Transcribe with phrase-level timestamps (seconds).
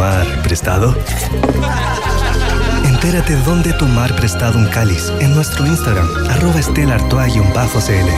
[0.00, 0.96] mar prestado?
[2.86, 8.08] Entérate dónde tomar prestado un cáliz en nuestro Instagram, arroba estelartoa-cl.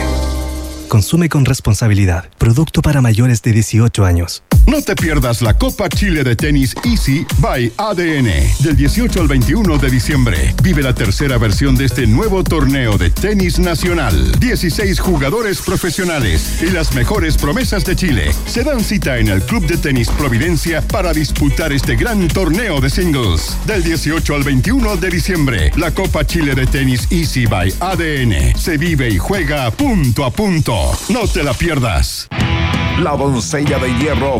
[0.87, 2.29] Consume con responsabilidad.
[2.37, 4.43] Producto para mayores de 18 años.
[4.65, 9.77] No te pierdas la Copa Chile de Tenis Easy by ADN del 18 al 21
[9.77, 10.55] de diciembre.
[10.63, 14.31] Vive la tercera versión de este nuevo torneo de tenis nacional.
[14.39, 19.67] 16 jugadores profesionales y las mejores promesas de Chile se dan cita en el Club
[19.67, 23.57] de Tenis Providencia para disputar este gran torneo de singles.
[23.67, 28.77] Del 18 al 21 de diciembre, la Copa Chile de Tenis Easy by ADN se
[28.77, 30.97] vive y juega punto a punto.
[31.09, 32.29] No te la pierdas.
[33.01, 34.39] La doncella de hierro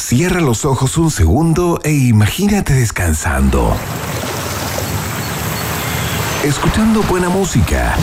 [0.00, 3.76] Cierra los ojos un segundo e imagínate descansando.
[6.42, 7.94] Escuchando buena música.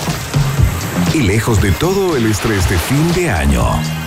[1.14, 4.07] Y lejos de todo el estrés de fin de año.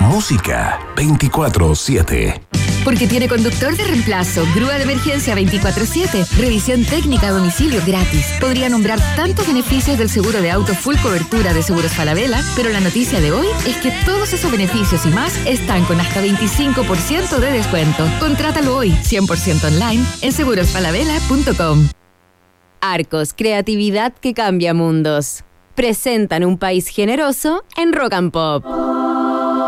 [0.00, 2.40] Música 24-7.
[2.84, 8.26] Porque tiene conductor de reemplazo, grúa de emergencia 24-7, revisión técnica a domicilio gratis.
[8.40, 12.80] Podría nombrar tantos beneficios del seguro de auto full cobertura de Seguros Falabella, pero la
[12.80, 17.52] noticia de hoy es que todos esos beneficios y más están con hasta 25% de
[17.52, 18.06] descuento.
[18.18, 21.88] Contrátalo hoy, 100% online, en segurosfalabella.com.
[22.80, 25.44] Arcos, creatividad que cambia mundos.
[25.74, 29.09] Presentan un país generoso en Rock and Pop.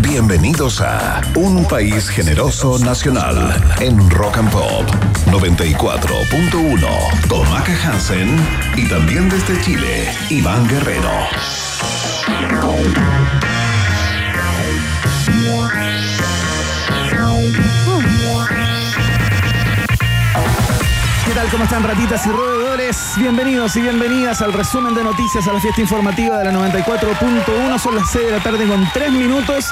[0.00, 4.88] Bienvenidos a Un País Generoso Nacional en Rock and Pop
[5.26, 8.28] 94.1 con Maca Hansen
[8.76, 11.10] y también desde Chile, Iván Guerrero.
[21.26, 21.48] ¿Qué tal?
[21.50, 22.67] ¿Cómo están ratitas y roedores?
[23.18, 27.78] Bienvenidos y bienvenidas al resumen de noticias a la fiesta informativa de la 94.1.
[27.78, 29.66] Son las 6 de la tarde con 3 minutos.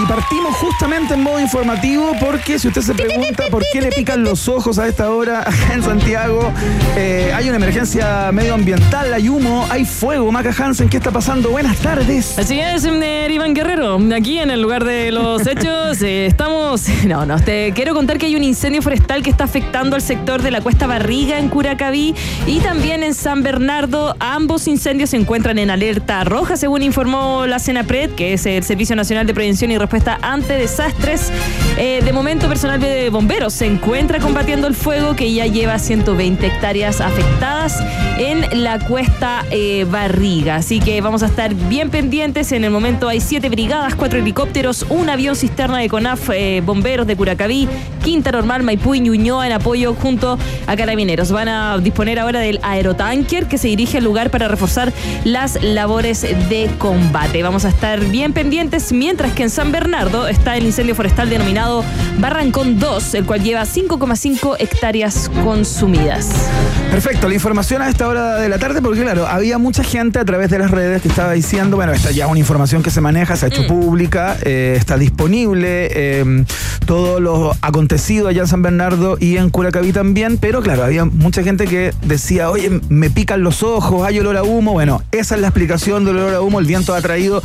[0.00, 4.22] Y partimos justamente en modo informativo porque si usted se pregunta por qué le pican
[4.22, 5.44] los ojos a esta hora
[5.74, 6.52] en Santiago,
[6.96, 10.32] eh, hay una emergencia medioambiental, hay humo, hay fuego.
[10.32, 11.50] Maca Hansen, ¿qué está pasando?
[11.50, 12.38] Buenas tardes.
[12.38, 13.98] Así es, eh, Iván Guerrero.
[14.16, 16.84] Aquí en el lugar de los hechos eh, estamos...
[17.10, 20.40] No, no, te quiero contar que hay un incendio forestal que está afectando al sector
[20.42, 22.14] de la Cuesta Barriga en Curacaví
[22.46, 24.14] y también en San Bernardo.
[24.20, 28.94] Ambos incendios se encuentran en alerta roja, según informó la CENAPRED, que es el Servicio
[28.96, 29.89] Nacional de Prevención y Respuesta
[30.22, 31.32] ante Desastres.
[31.82, 36.46] Eh, de momento, personal de bomberos se encuentra combatiendo el fuego que ya lleva 120
[36.46, 37.82] hectáreas afectadas
[38.18, 40.56] en la Cuesta eh, Barriga.
[40.56, 42.52] Así que vamos a estar bien pendientes.
[42.52, 47.06] En el momento hay siete brigadas, cuatro helicópteros, un avión cisterna de CONAF, eh, bomberos
[47.06, 47.66] de Curacaví,
[48.04, 51.32] Quinta Normal, Maipú y Ñuñoa en apoyo junto a Carabineros.
[51.32, 54.92] Van a disponer ahora del aerotanker que se dirige al lugar para reforzar
[55.24, 56.20] las labores
[56.50, 57.42] de combate.
[57.42, 61.69] Vamos a estar bien pendientes mientras que en San Bernardo está el incendio forestal denominado
[62.18, 66.28] Barrancón 2, el cual lleva 5,5 hectáreas consumidas.
[66.90, 70.24] Perfecto, la información a esta hora de la tarde, porque claro, había mucha gente a
[70.24, 73.00] través de las redes que estaba diciendo, bueno, esta ya es una información que se
[73.00, 76.44] maneja, se ha hecho pública, eh, está disponible, eh,
[76.84, 81.42] todo lo acontecido allá en San Bernardo y en Curacaví también, pero claro, había mucha
[81.42, 84.72] gente que decía, oye, me pican los ojos, hay olor a humo.
[84.72, 86.58] Bueno, esa es la explicación del olor a humo.
[86.58, 87.42] El viento ha traído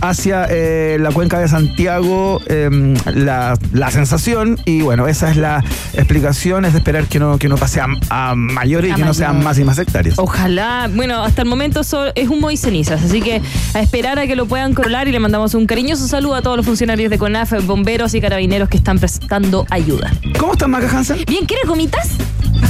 [0.00, 5.62] hacia eh, la cuenca de Santiago la la sensación y bueno, esa es la
[5.94, 9.14] explicación, es de esperar que no, que no pase a, a mayores y que no
[9.14, 10.18] sean más y más sectarios.
[10.18, 13.40] Ojalá, bueno, hasta el momento so- es humo y cenizas, así que
[13.74, 16.56] a esperar a que lo puedan controlar y le mandamos un cariñoso saludo a todos
[16.56, 20.12] los funcionarios de CONAF, bomberos y carabineros que están prestando ayuda.
[20.38, 21.18] ¿Cómo estás, Maca Hansen?
[21.26, 22.10] Bien, ¿quieres gomitas?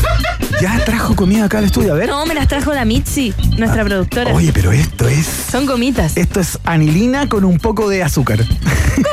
[0.61, 2.09] Ya trajo comida acá al estudio, a ver.
[2.09, 4.33] No, me las trajo la Mitzi, nuestra productora.
[4.33, 5.27] Oye, pero esto es.
[5.51, 6.17] Son gomitas.
[6.17, 8.43] Esto es anilina con un poco de azúcar.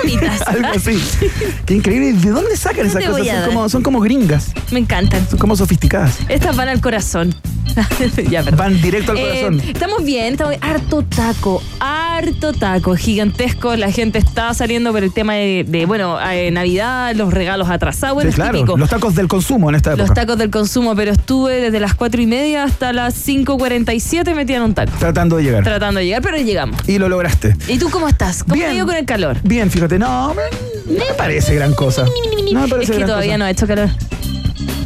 [0.01, 0.41] Gomitas.
[0.47, 0.97] Algo así.
[1.65, 2.13] Qué increíble.
[2.13, 3.27] ¿De dónde sacan esas te cosas?
[3.27, 3.47] a Son dar.
[3.49, 4.51] como, son como gringas.
[4.71, 5.27] Me encantan.
[5.29, 6.15] Son como sofisticadas.
[6.29, 7.35] Estas van al corazón.
[8.29, 8.57] ya, perdón.
[8.57, 9.61] Van directo al Eh, corazón.
[9.67, 13.75] estamos bien, estamos harto taco, harto taco, gigantesco.
[13.75, 18.15] La gente está saliendo por el tema de, de, bueno, eh, Navidad, los regalos atrasados,
[18.15, 18.53] bueno, Sí, claro.
[18.59, 18.77] típico.
[18.77, 20.05] Los tacos del consumo en esta época.
[20.07, 24.57] Los tacos del consumo, pero estuve desde las 4 y media hasta las 5.47 metida
[24.57, 24.91] en un taco.
[24.99, 25.63] Tratando de llegar.
[25.63, 26.77] Tratando de llegar, pero llegamos.
[26.87, 27.55] y lo lograste.
[27.67, 28.43] ¿Y tú cómo estás?
[28.43, 28.67] ¿Cómo Bien.
[28.69, 29.37] te dio con el calor?
[29.43, 29.97] Bien, fíjate.
[29.99, 32.05] No, me, me parece gran cosa.
[32.53, 33.37] No me parece es que gran todavía cosa.
[33.39, 33.89] no ha hecho calor.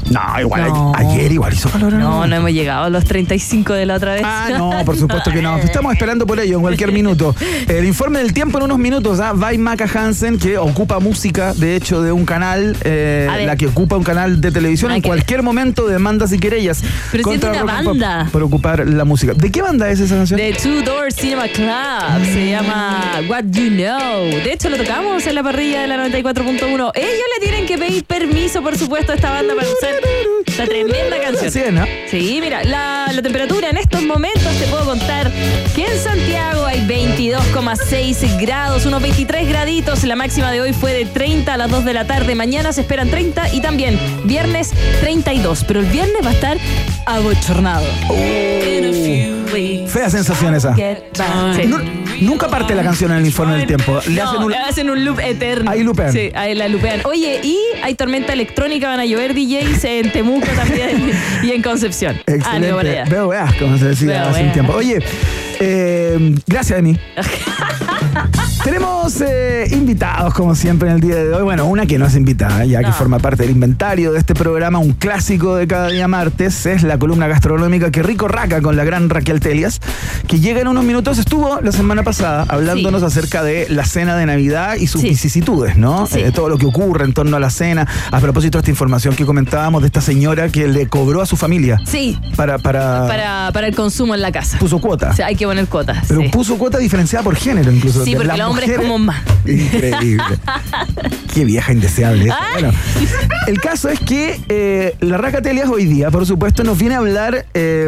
[0.10, 0.94] No, igual No.
[0.96, 1.94] a- ayer igual hizo calor.
[1.94, 4.22] ¿o No, no hemos llegado a los 35 de la otra vez.
[4.26, 5.58] Ah, no, por supuesto que no.
[5.58, 7.36] Estamos esperando por ello en cualquier minuto.
[7.68, 9.20] El informe del tiempo en unos minutos.
[9.20, 9.34] ¿ah?
[9.36, 13.48] Vai Maca Hansen, que ocupa música, de hecho, de un canal, eh, A ver.
[13.48, 14.90] la que ocupa un canal de televisión.
[14.90, 16.82] Nada en que cualquier momento demandas y querellas.
[17.12, 18.30] Pero si contra es de una Rock and Pop banda.
[18.32, 19.34] Por ocupar la música.
[19.34, 20.38] ¿De qué banda es esa canción?
[20.40, 22.26] De Two Door Cinema Club.
[22.26, 24.26] Se llama What You Know.
[24.44, 26.92] De hecho, lo tocamos en la parrilla de la 94.1.
[26.96, 29.97] Ellos le tienen que pedir permiso, por supuesto, a esta banda para usar
[30.46, 31.68] esta tremenda canción.
[31.68, 31.86] Es, ¿no?
[32.10, 35.32] Sí, mira, la, la temperatura en estos momentos te puedo contar
[35.76, 40.04] que en Santiago hay 22,6 grados, unos 23 graditos.
[40.04, 42.34] La máxima de hoy fue de 30 a las 2 de la tarde.
[42.34, 44.72] Mañana se esperan 30 y también viernes
[45.02, 45.64] 32.
[45.68, 46.58] Pero el viernes va a estar
[47.06, 47.86] abochornado.
[49.88, 50.76] Fea sensación esa.
[50.76, 51.66] Sí.
[51.68, 51.80] Nu-
[52.22, 54.00] nunca parte la canción en el informe del tiempo.
[54.08, 54.52] Le No, hacen un.
[54.52, 55.72] le hacen un loop eterno.
[55.72, 56.12] Ahí lupean.
[56.12, 57.02] Sí, ahí la lupean.
[57.06, 61.12] Oye, y hay tormenta electrónica, van a llover DJs en Temuco también
[61.44, 62.18] y en Concepción.
[62.26, 63.04] Para Excelente.
[63.10, 64.54] Veo weas, como se decía Veo hace un weas.
[64.54, 64.74] tiempo.
[64.74, 65.00] Oye,
[65.60, 66.98] eh, gracias, Emi.
[68.68, 71.42] Tenemos eh, invitados, como siempre, en el día de hoy.
[71.42, 74.78] Bueno, una que no es invitada, ya que forma parte del inventario de este programa,
[74.78, 78.84] un clásico de cada día martes, es la columna gastronómica que rico raca con la
[78.84, 79.80] gran Raquel Telias,
[80.28, 83.08] que llega en unos minutos, estuvo la semana pasada hablándonos Sí.
[83.08, 85.10] acerca de la cena de Navidad y sus Sí.
[85.12, 86.06] vicisitudes, ¿no?
[86.06, 86.20] Sí.
[86.20, 87.88] Eh, todo lo que ocurre en torno a la cena.
[88.12, 91.38] A propósito de esta información que comentábamos de esta señora que le cobró a su
[91.38, 94.58] familia Sí, para, para, para, para el consumo en la casa.
[94.60, 95.12] puso cuota.
[95.12, 96.04] O sea, hay que poner cuotas.
[96.10, 98.04] Pero puso cuota diferenciada por género incluso.
[98.04, 99.22] Sí, porque las el como más.
[99.46, 100.24] Increíble.
[101.34, 102.32] Qué vieja indeseable.
[102.54, 102.72] Bueno,
[103.48, 106.98] el caso es que eh, la Raca Telias hoy día, por supuesto, nos viene a
[107.00, 107.88] hablar eh,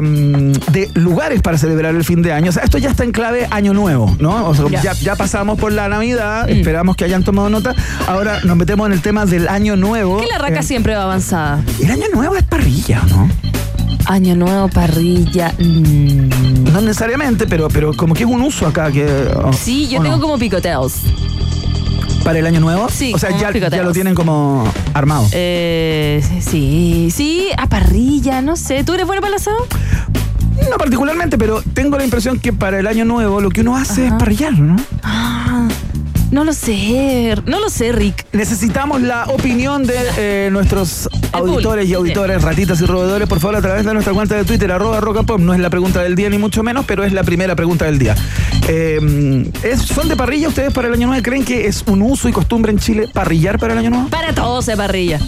[0.72, 2.50] de lugares para celebrar el fin de año.
[2.50, 4.48] O sea, esto ya está en clave año nuevo, ¿no?
[4.48, 4.82] O sea, Ya.
[4.82, 6.52] ya, ya pasamos por la Navidad, Mm.
[6.52, 7.74] esperamos que hayan tomado nota.
[8.08, 10.20] Ahora nos metemos en el tema del año nuevo.
[10.22, 11.62] Que la raca Eh, siempre va avanzada.
[11.82, 13.30] El año nuevo es parrilla, ¿o ¿no?
[14.06, 15.54] Año nuevo, parrilla.
[15.60, 16.49] mm.
[16.72, 19.08] No necesariamente, pero, pero como que es un uso acá que.
[19.58, 20.22] Sí, yo ¿o tengo no?
[20.22, 20.94] como picoteos.
[22.24, 22.90] ¿Para el año nuevo?
[22.90, 25.26] Sí, O sea, ya, ya lo tienen como armado.
[25.32, 28.84] Eh, sí, sí, a parrilla, no sé.
[28.84, 29.66] ¿Tú eres bueno para el asado?
[30.70, 34.06] No particularmente, pero tengo la impresión que para el año nuevo lo que uno hace
[34.08, 34.16] Ajá.
[34.16, 34.76] es parrillar, ¿no?
[35.02, 35.68] Ah,
[36.32, 37.36] no lo sé.
[37.46, 38.26] No lo sé, Rick.
[38.34, 43.62] Necesitamos la opinión de eh, nuestros auditores y auditores, ratitas y roedores, por favor, a
[43.62, 45.40] través de nuestra cuenta de Twitter, arroba rocapop.
[45.40, 47.98] No es la pregunta del día, ni mucho menos, pero es la primera pregunta del
[48.00, 48.16] día.
[48.68, 51.22] Eh, ¿es- ¿Son de parrilla ustedes para el año nuevo?
[51.24, 54.10] ¿Creen que es un uso y costumbre en Chile parrillar para el año nuevo?
[54.10, 55.20] Para todos se parrilla.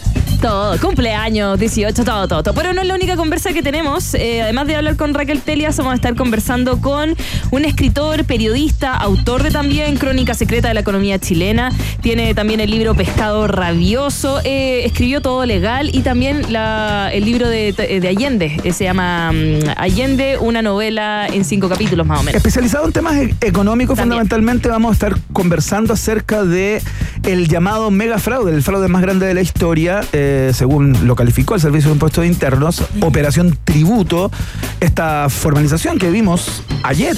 [0.42, 2.56] Todo, cumpleaños, 18, todo, todo, todo.
[2.56, 4.16] Pero no es la única conversa que tenemos.
[4.16, 7.16] Eh, además de hablar con Raquel Telias, vamos a estar conversando con
[7.52, 11.72] un escritor, periodista, autor de también Crónica Secreta de la Economía Chilena.
[12.02, 14.40] Tiene también el libro Pescado Rabioso.
[14.44, 18.60] Eh, escribió Todo Legal y también la- el libro de, de Allende.
[18.64, 22.38] eh, se llama mm, Allende, una novela en cinco capítulos más o menos.
[22.38, 24.14] Especializado en temas e- económicos, También.
[24.22, 26.82] fundamentalmente vamos a estar conversando acerca de
[27.24, 31.56] el llamado mega fraude, el fraude más grande de la historia, eh, según lo calificó
[31.56, 34.32] el Servicio de Impuestos Internos, Operación Tributo,
[34.80, 37.16] esta formalización que vimos ayer.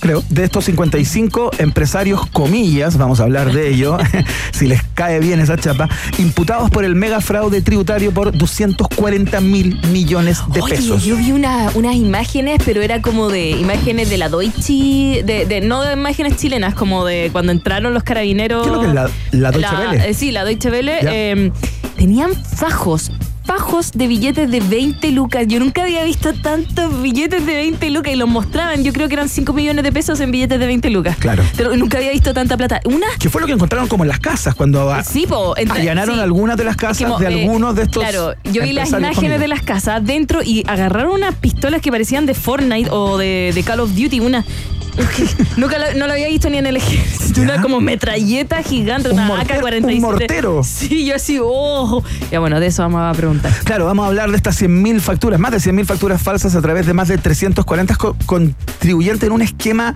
[0.00, 3.98] Creo, de estos 55 empresarios, comillas, vamos a hablar de ello,
[4.50, 9.78] si les cae bien esa chapa, imputados por el mega fraude tributario por 240 mil
[9.92, 11.04] millones de Oye, pesos.
[11.04, 15.60] yo vi una- unas imágenes, pero era como de imágenes de la Deutsche, de, de-
[15.60, 18.62] no de imágenes chilenas, como de cuando entraron los carabineros.
[18.62, 20.08] ¿Qué es lo que es la- la Deutsche Welle?
[20.08, 21.52] eh, sí, la Deutsche Welle.
[22.00, 23.10] Tenían fajos,
[23.94, 25.44] de billetes de 20 lucas.
[25.48, 28.84] Yo nunca había visto tantos billetes de 20 lucas y los mostraban.
[28.84, 31.16] Yo creo que eran 5 millones de pesos en billetes de 20 lucas.
[31.16, 31.42] Claro.
[31.56, 32.80] Pero nunca había visto tanta plata.
[32.84, 33.06] Una.
[33.18, 36.20] Que fue lo que encontraron como en las casas cuando Sí, po, allanaron sí.
[36.20, 38.02] algunas de las casas Como, de eh, algunos de estos.
[38.02, 39.38] Claro, yo vi las imágenes conmigo.
[39.40, 43.62] de las casas dentro y agarraron unas pistolas que parecían de Fortnite o de, de
[43.64, 44.20] Call of Duty.
[44.20, 44.44] Una.
[45.56, 47.40] Nunca lo, no lo había visto ni en el ejército.
[47.40, 49.94] Una como metralleta gigante, Un una mortero- AK-47.
[49.94, 50.62] un mortero.
[50.64, 52.02] Sí, yo así, oh.
[52.30, 53.39] Ya bueno, de eso vamos a preguntar.
[53.64, 56.86] Claro, vamos a hablar de estas 100.000 facturas, más de 100.000 facturas falsas a través
[56.86, 59.94] de más de 340 co- contribuyentes en un esquema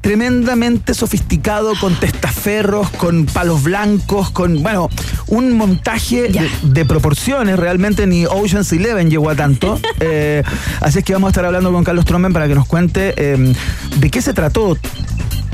[0.00, 4.90] tremendamente sofisticado, con testaferros, con palos blancos, con, bueno,
[5.28, 9.80] un montaje de, de proporciones, realmente ni Ocean's Eleven llegó a tanto.
[10.00, 10.42] Eh,
[10.80, 13.54] así es que vamos a estar hablando con Carlos Tromben para que nos cuente eh,
[13.96, 14.76] de qué se trató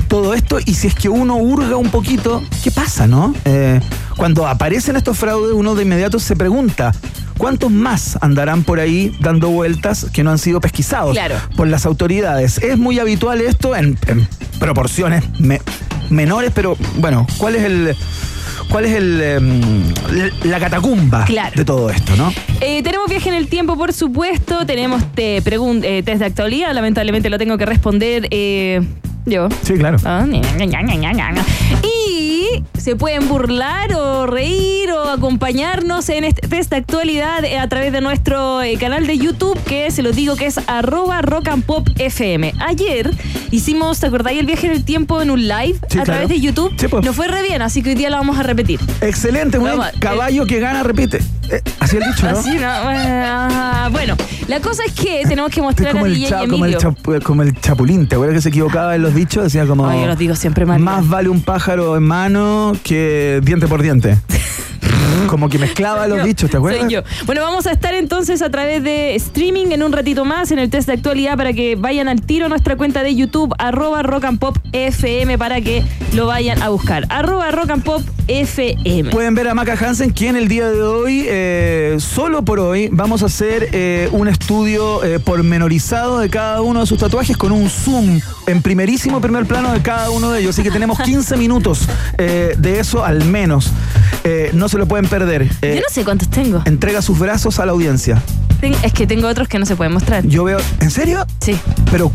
[0.09, 3.33] todo esto y si es que uno hurga un poquito, ¿qué pasa, no?
[3.45, 3.79] Eh,
[4.17, 6.91] cuando aparecen estos fraudes, uno de inmediato se pregunta,
[7.41, 11.33] ¿cuántos más andarán por ahí dando vueltas que no han sido pesquisados Claro.
[11.55, 12.59] por las autoridades?
[12.59, 14.27] Es muy habitual esto en, en
[14.59, 15.59] proporciones me-
[16.11, 17.95] menores, pero bueno, ¿cuál es el...
[18.69, 19.61] ¿Cuál es el, em,
[20.43, 21.51] la catacumba Claro.
[21.55, 22.31] de todo esto, no?
[22.61, 24.65] Eh, tenemos viaje en el tiempo, por supuesto.
[24.65, 26.73] Tenemos te eh, test de actualidad.
[26.73, 28.79] Lamentablemente lo tengo que responder eh,
[29.25, 29.49] yo.
[29.63, 29.97] Sí, claro.
[30.05, 30.39] Ah, ña,
[32.77, 38.01] se pueden burlar o reír o acompañarnos en este de actualidad eh, a través de
[38.01, 41.87] nuestro eh, canal de YouTube, que se los digo que es arroba rock and pop
[41.97, 42.53] FM.
[42.59, 43.09] Ayer
[43.51, 46.05] hicimos, ¿te acordáis el viaje en el tiempo en un live Sí, a claro.
[46.05, 46.73] través de YouTube?
[46.77, 47.03] Sí, pues.
[47.05, 48.79] Nos fue re bien, así que hoy día lo vamos a repetir.
[49.01, 49.79] Excelente, muy bien.
[49.79, 51.19] Vamos, eh, caballo que gana repite.
[51.51, 52.37] Eh, así el dicho, ¿no?
[52.39, 52.67] Así, ¿no?
[52.67, 54.15] Ah, Bueno,
[54.47, 56.73] la cosa es que tenemos que mostrar como a el, DJ cha- y como, el
[56.73, 56.79] Emilio.
[56.91, 59.43] chapu- como el chapulín, ¿te acuerdas que se equivocaba en los dichos?
[59.43, 59.85] Decía como...
[59.87, 60.79] Ay, yo los digo siempre mal.
[60.79, 64.17] Más vale un pájaro en mano que diente por diente.
[65.27, 66.81] como que mezclaba los Yo, dichos, ¿te acuerdas?
[66.81, 67.01] soy yo.
[67.25, 70.69] Bueno, vamos a estar entonces a través de streaming en un ratito más en el
[70.69, 74.25] test de actualidad para que vayan al tiro a nuestra cuenta de YouTube, arroba rock
[74.25, 77.05] and pop FM, para que lo vayan a buscar.
[77.09, 79.11] Arroba rock and pop FM.
[79.11, 83.23] Pueden ver a Maca Hansen, quien el día de hoy, eh, solo por hoy, vamos
[83.23, 87.69] a hacer eh, un estudio eh, pormenorizado de cada uno de sus tatuajes con un
[87.69, 88.19] zoom
[88.51, 90.55] en primerísimo primer plano de cada uno de ellos.
[90.55, 91.81] Así que tenemos 15 minutos
[92.17, 93.67] eh, de eso al menos.
[94.23, 95.49] Eh, no se lo pueden perder.
[95.61, 96.61] Eh, Yo no sé cuántos tengo.
[96.65, 98.21] Entrega sus brazos a la audiencia.
[98.59, 100.25] Ten- Es que tengo otros que no se pueden mostrar.
[100.27, 100.59] Yo veo.
[100.79, 101.25] ¿En serio?
[101.39, 101.57] Sí.
[101.89, 102.11] Pero,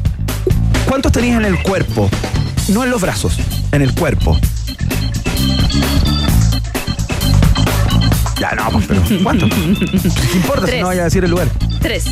[0.89, 2.09] ¿cuántos tenías en el cuerpo?
[2.69, 3.37] No en los brazos,
[3.73, 4.39] en el cuerpo.
[8.41, 9.49] Ya, no, pues, pero ¿cuántos?
[9.51, 11.49] ¿Qué importa si no vaya a decir el lugar?
[11.81, 12.05] Tres.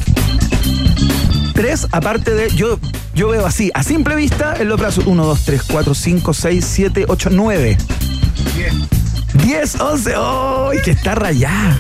[1.55, 2.51] Tres, aparte de.
[2.51, 2.79] Yo,
[3.15, 5.07] yo veo así, a simple vista, en los brazos.
[5.07, 7.77] Uno, dos, tres, cuatro, cinco, seis, siete, ocho, nueve.
[9.45, 10.15] Diez, once.
[10.17, 11.79] ¡Ay, que está rayada!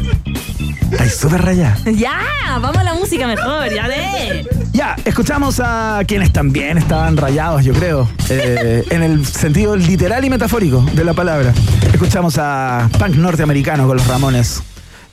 [0.90, 1.76] Está súper rayada.
[1.90, 2.20] Ya,
[2.60, 4.46] vamos a la música mejor, ya ve.
[4.72, 10.30] Ya, escuchamos a quienes también estaban rayados, yo creo, eh, en el sentido literal y
[10.30, 11.52] metafórico de la palabra.
[11.92, 14.62] Escuchamos a punk norteamericano con los Ramones.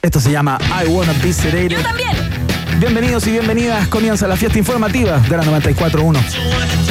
[0.02, 1.70] Esto se llama I Wanna Be Sedated.
[1.70, 2.51] Yo también.
[2.80, 3.88] Bienvenidos y bienvenidas.
[3.88, 6.91] Comienza la fiesta informativa de la 94.1.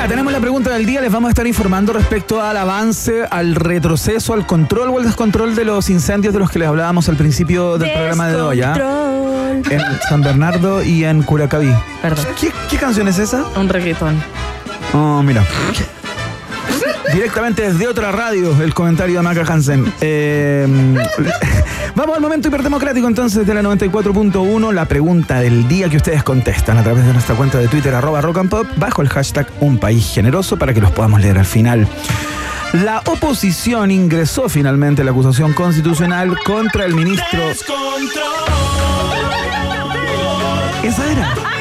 [0.00, 1.02] Ya, tenemos la pregunta del día.
[1.02, 5.54] Les vamos a estar informando respecto al avance, al retroceso, al control o al descontrol
[5.54, 8.62] de los incendios de los que les hablábamos al principio del programa de hoy.
[8.62, 9.52] ¿ah?
[9.68, 11.74] En San Bernardo y en Curacaví.
[12.00, 12.24] Perdón.
[12.40, 13.44] ¿Qué, qué canción es esa?
[13.56, 14.16] Un reggaetón.
[14.94, 15.44] Oh, mira.
[17.12, 19.92] Directamente desde otra radio, el comentario de Maca Hansen.
[20.00, 20.66] Eh,
[21.94, 26.78] vamos al momento hiperdemocrático entonces de la 94.1, la pregunta del día que ustedes contestan
[26.78, 29.78] a través de nuestra cuenta de Twitter, arroba rock and pop, bajo el hashtag Un
[29.78, 31.88] País Generoso para que los podamos leer al final.
[32.72, 37.50] La oposición ingresó finalmente la acusación constitucional contra el ministro...
[40.82, 41.59] Esa era.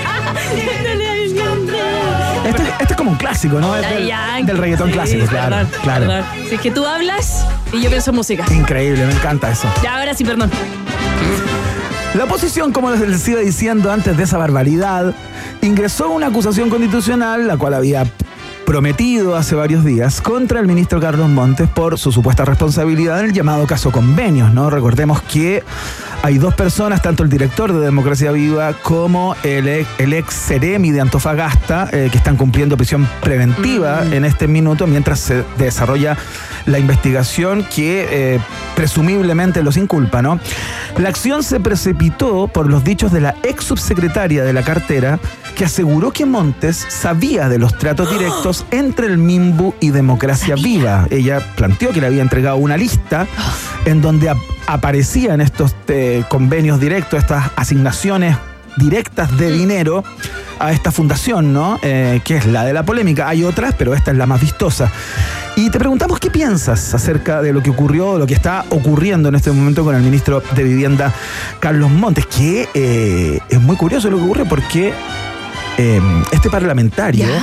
[2.49, 3.73] Este, este es como un clásico, ¿no?
[3.73, 4.11] Del,
[4.45, 5.67] del reggaetón Sí, clásico, claro.
[5.83, 6.23] claro.
[6.47, 8.45] Si es que tú hablas y yo pienso en música.
[8.51, 9.67] Increíble, me encanta eso.
[9.83, 10.49] Ya, ahora sí, perdón.
[12.15, 15.13] La oposición, como les iba diciendo antes de esa barbaridad,
[15.61, 18.03] ingresó una acusación constitucional, la cual había
[18.65, 23.33] prometido hace varios días, contra el ministro Carlos Montes por su supuesta responsabilidad en el
[23.33, 24.69] llamado caso convenios, ¿no?
[24.69, 25.63] Recordemos que
[26.21, 30.91] hay dos personas, tanto el director de Democracia Viva como el ex, el ex Ceremi
[30.91, 36.17] de Antofagasta, eh, que están cumpliendo prisión preventiva en este minuto mientras se desarrolla
[36.65, 38.39] la investigación que eh,
[38.75, 40.39] presumiblemente los inculpa, ¿no?
[40.97, 45.19] La acción se precipitó por los dichos de la ex subsecretaria de la cartera,
[45.55, 51.07] que aseguró que Montes sabía de los tratos directos entre el MIMBU y Democracia Viva.
[51.09, 53.25] Ella planteó que le había entregado una lista
[53.85, 54.29] en donde
[54.73, 58.37] aparecían estos eh, convenios directos, estas asignaciones
[58.77, 60.03] directas de dinero
[60.59, 61.79] a esta fundación, ¿no?
[61.81, 63.27] Eh, que es la de la polémica.
[63.27, 64.91] Hay otras, pero esta es la más vistosa.
[65.55, 69.35] Y te preguntamos qué piensas acerca de lo que ocurrió, lo que está ocurriendo en
[69.35, 71.13] este momento con el ministro de Vivienda,
[71.59, 74.93] Carlos Montes, que eh, es muy curioso lo que ocurre porque
[75.81, 76.01] eh,
[76.33, 77.41] este parlamentario ¿Ya?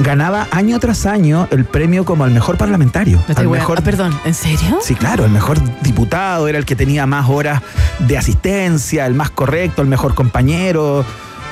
[0.00, 3.22] ganaba año tras año el premio como el mejor parlamentario.
[3.26, 4.78] No mejor ah, perdón, ¿en serio?
[4.82, 7.62] Sí, claro, el mejor diputado, era el que tenía más horas
[8.00, 11.02] de asistencia, el más correcto, el mejor compañero,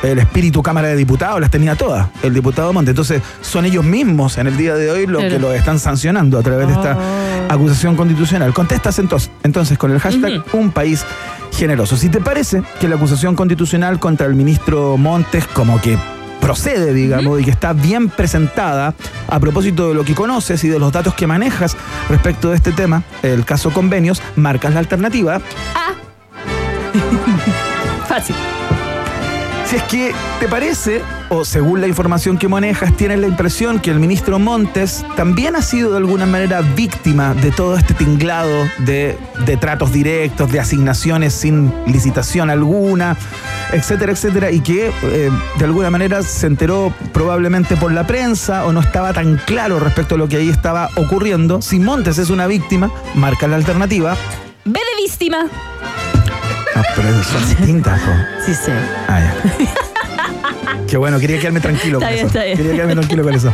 [0.02, 2.90] el espíritu Cámara de Diputados, las tenía todas, el diputado Monte.
[2.90, 6.42] Entonces, son ellos mismos en el día de hoy los que lo están sancionando a
[6.42, 7.52] través de esta Oh.
[7.52, 8.52] acusación constitucional.
[8.52, 11.02] Contestas entonces, entonces con el hashtag Un País
[11.52, 11.96] Generoso.
[11.96, 15.96] Si te parece que la acusación constitucional contra el ministro Montes como que
[16.40, 18.94] procede, digamos, y que está bien presentada
[19.28, 21.76] a propósito de lo que conoces y de los datos que manejas
[22.08, 25.40] respecto de este tema, el caso convenios, marcas la alternativa.
[25.74, 25.92] Ah.
[28.08, 28.36] Fácil.
[29.66, 33.90] Si es que te parece, o según la información que manejas, tienes la impresión que
[33.90, 39.18] el ministro Montes también ha sido de alguna manera víctima de todo este tinglado de,
[39.60, 43.16] tratos directos, de asignaciones sin licitación alguna,
[43.72, 48.72] etcétera, etcétera, y que eh, de alguna manera se enteró probablemente por la prensa o
[48.72, 51.60] no estaba tan claro respecto a lo que ahí estaba ocurriendo.
[51.60, 54.16] Si Montes es una víctima, marca la alternativa.
[54.64, 55.50] Ve de víctima.
[56.78, 58.10] Ah, pero son distintas, jo.
[58.44, 58.70] Sí, sí.
[59.08, 59.34] Ah, ya.
[60.86, 62.26] Qué bueno, quería quedarme tranquilo Está con bien, eso.
[62.26, 62.56] está bien.
[62.58, 63.52] Quería quedarme tranquilo con eso.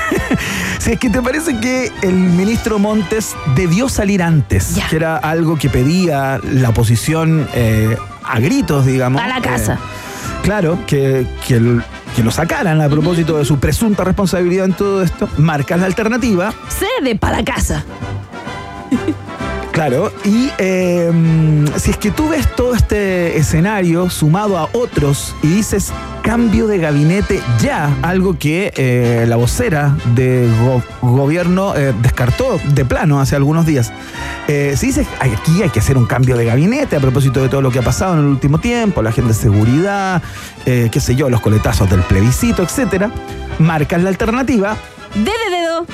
[0.78, 4.88] si es que te parece que el ministro Montes debió salir antes, Ya.
[4.88, 9.20] que era algo que pedía la oposición eh, a gritos, digamos.
[9.22, 9.74] A la casa.
[9.74, 11.82] Eh, claro, que, que, el-
[12.16, 15.28] que lo sacaran a propósito de su presunta responsabilidad en todo esto.
[15.36, 16.52] Marcas la alternativa.
[16.68, 17.84] Cede para casa.
[19.78, 21.08] Claro, y eh,
[21.76, 26.78] si es que tú ves todo este escenario sumado a otros y dices cambio de
[26.78, 33.36] gabinete ya, algo que eh, la vocera de go- gobierno eh, descartó de plano hace
[33.36, 33.92] algunos días.
[34.48, 37.62] Eh, si dices aquí hay que hacer un cambio de gabinete a propósito de todo
[37.62, 40.20] lo que ha pasado en el último tiempo, la agenda de seguridad,
[40.66, 43.12] eh, qué sé yo, los coletazos del plebiscito, etcétera,
[43.60, 44.76] marcas la alternativa
[45.14, 45.86] de dedo.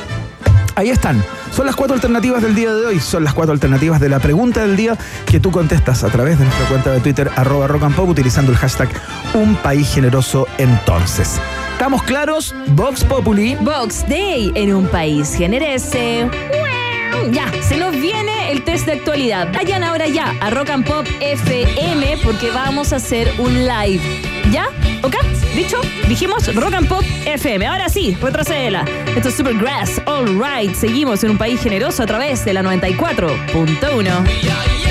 [0.74, 1.24] Ahí están.
[1.52, 3.00] Son las cuatro alternativas del día de hoy.
[3.00, 6.44] Son las cuatro alternativas de la pregunta del día que tú contestas a través de
[6.44, 8.88] nuestra cuenta de Twitter, arroba rock and pop, utilizando el hashtag
[9.34, 11.40] Un País Generoso entonces.
[11.72, 12.54] ¿Estamos claros?
[12.68, 13.56] Vox Populi.
[13.56, 16.28] Box Day en un país generese.
[17.32, 19.52] Ya, se nos viene el test de actualidad.
[19.52, 24.02] Vayan ahora ya a Rock and Pop FM porque vamos a hacer un live.
[24.50, 24.68] ¿Ya?
[25.02, 25.16] ¿Ok?
[25.54, 27.66] Dicho, dijimos Rock and Pop FM.
[27.66, 28.84] Ahora sí, retrocédela.
[29.16, 30.00] Esto es Supergrass.
[30.06, 30.74] All right.
[30.74, 34.83] Seguimos en un país generoso a través de la 94.1.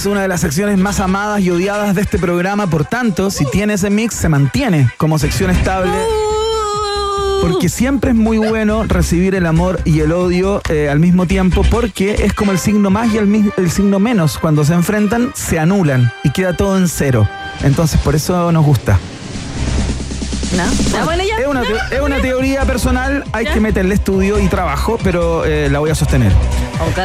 [0.00, 2.66] además una de las secciones más amadas y odiadas de este programa.
[2.68, 5.92] Por tanto, si tiene ese mix, se mantiene como sección estable.
[7.42, 11.64] Porque siempre es muy bueno recibir el amor y el odio eh, al mismo tiempo,
[11.70, 14.38] porque es como el signo más y el signo menos.
[14.38, 17.28] Cuando se enfrentan, se anulan y queda todo en cero.
[17.62, 18.98] Entonces, por eso nos gusta.
[20.56, 20.64] ¿No?
[20.98, 21.38] Ah, bueno, ya.
[21.38, 23.54] Es una, te- es una teoría personal, hay Ya.
[23.54, 26.32] que meterle estudio y trabajo, pero eh, la voy a sostener.
[26.90, 26.98] Ok.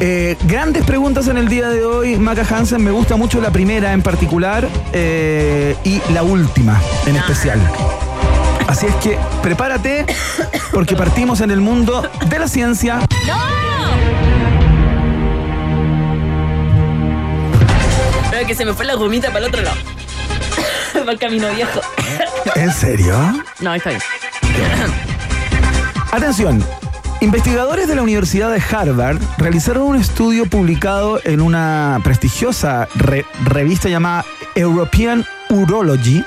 [0.00, 2.82] Eh, grandes preguntas en el día de hoy, Maca Hansen.
[2.84, 7.58] Me gusta mucho la primera en particular eh, y la última en especial.
[8.68, 10.06] Así es que prepárate
[10.72, 13.00] porque partimos en el mundo de la ciencia.
[18.30, 19.76] Pero que se me fue la gomita para el otro lado.
[20.96, 21.80] El camino viejo.
[22.54, 23.14] ¿En serio?
[23.60, 24.00] No, está bien.
[26.12, 26.64] Atención.
[27.20, 33.88] Investigadores de la Universidad de Harvard realizaron un estudio publicado en una prestigiosa re- revista
[33.88, 36.22] llamada European Urology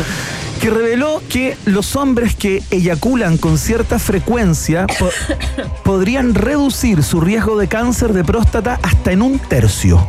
[0.60, 5.10] que reveló que los hombres que eyaculan con cierta frecuencia po-
[5.84, 10.06] podrían reducir su riesgo de cáncer de próstata hasta en un tercio.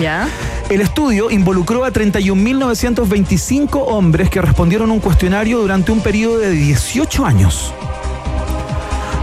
[0.00, 0.26] ¿Ya?
[0.68, 7.24] El estudio involucró a 31.925 hombres que respondieron un cuestionario durante un periodo de 18
[7.24, 7.72] años.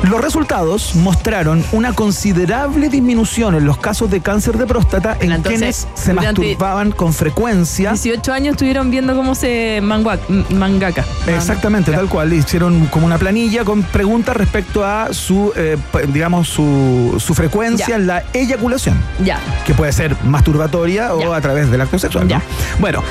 [0.10, 5.60] Los resultados mostraron una considerable disminución en los casos de cáncer de próstata en Entonces,
[5.60, 7.92] quienes se masturbaban con frecuencia.
[7.92, 10.18] 18 años estuvieron viendo cómo se mangua,
[10.50, 11.06] mangaka.
[11.26, 12.34] Exactamente, tal cual.
[12.34, 15.78] Hicieron como una planilla con preguntas respecto a su, eh,
[16.10, 17.96] digamos, su, su frecuencia Ya.
[17.96, 18.98] en la eyaculación.
[19.24, 19.40] Ya.
[19.66, 22.26] que puede ser masturbatoria o a través del acto sexual.
[22.26, 22.30] ¿no?
[22.32, 22.42] Ya.
[22.80, 23.02] Bueno.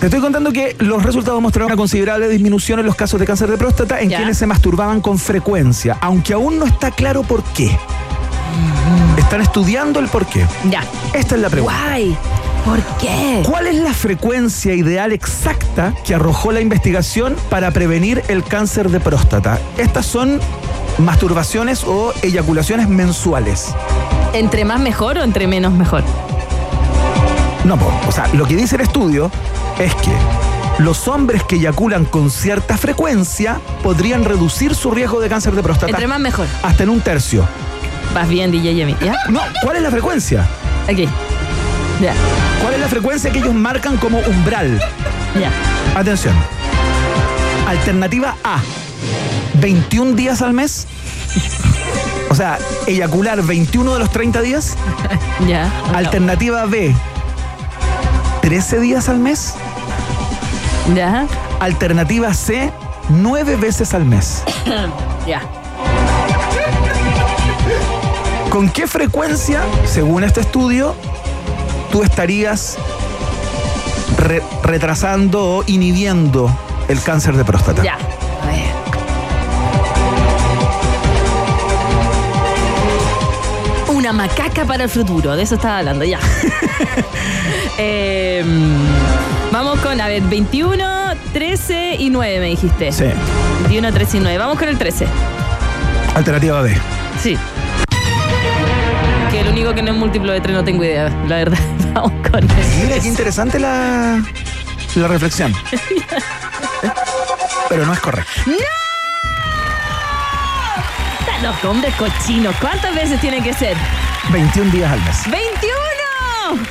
[0.00, 3.50] Te estoy contando que los resultados mostraron una considerable disminución en los casos de cáncer
[3.50, 4.18] de próstata en Ya.
[4.18, 7.76] quienes se masturbaban con frecuencia, aunque aún no está claro por qué.
[9.16, 10.46] Están estudiando el por qué.
[10.70, 10.84] Ya.
[11.14, 11.76] Esta es la pregunta.
[11.86, 12.16] Guay.
[12.64, 13.42] ¿Por qué?
[13.48, 19.00] ¿Cuál es la frecuencia ideal exacta que arrojó la investigación para prevenir el cáncer de
[19.00, 19.58] próstata?
[19.78, 20.40] Estas son
[20.98, 23.72] masturbaciones o eyaculaciones mensuales.
[24.32, 26.02] ¿Entre más mejor o entre menos mejor?
[27.66, 29.28] No, po, o sea, lo que dice el estudio
[29.78, 30.12] es que
[30.78, 35.90] los hombres que eyaculan con cierta frecuencia podrían reducir su riesgo de cáncer de próstata
[35.90, 36.46] Entre más mejor.
[36.62, 37.44] hasta en un tercio.
[38.14, 38.96] Vas bien, DJ Yemi.
[39.00, 39.16] ¿Ya?
[39.28, 40.46] No, ¿cuál es la frecuencia?
[40.88, 41.08] Aquí.
[42.00, 42.14] Ya.
[42.62, 44.80] ¿Cuál es la frecuencia que ellos marcan como umbral?
[45.40, 45.50] Ya.
[45.98, 46.34] Atención.
[47.66, 48.60] Alternativa A.
[49.54, 50.86] 21 días al mes.
[52.30, 54.76] O sea, eyacular 21 de los 30 días.
[55.46, 55.70] Ya.
[55.94, 56.94] Alternativa B.
[58.46, 59.54] 13 días al mes.
[60.94, 61.26] Ya.
[61.58, 62.70] Alternativa C.
[63.08, 64.44] 9 veces al mes.
[65.26, 65.40] Ya.
[68.50, 70.94] ¿Con qué frecuencia, según este estudio,
[71.90, 72.76] tú estarías
[74.18, 76.48] re- retrasando o inhibiendo
[76.86, 77.82] el cáncer de próstata?
[77.82, 77.98] Ya.
[84.06, 86.20] Una macaca para el futuro, de eso estaba hablando, ya.
[87.78, 88.42] Eh,
[89.50, 90.84] vamos con, a ver, 21,
[91.32, 92.92] 13 y 9 me dijiste.
[92.92, 93.04] Sí.
[93.62, 94.38] 21, 13 y 9.
[94.38, 95.06] Vamos con el 13.
[96.14, 96.74] Alternativa B.
[97.20, 97.36] Sí.
[99.30, 101.58] Que el único que no es múltiplo de 3 no tengo idea, la verdad.
[101.94, 102.50] Vamos con el
[102.84, 104.22] Mira, qué interesante la,
[104.94, 105.52] la reflexión.
[107.68, 108.30] Pero no es correcto.
[111.42, 113.76] Los hombres cochinos, ¿cuántas veces tiene que ser?
[114.32, 115.16] 21 días al mes.
[115.26, 116.66] ¡21!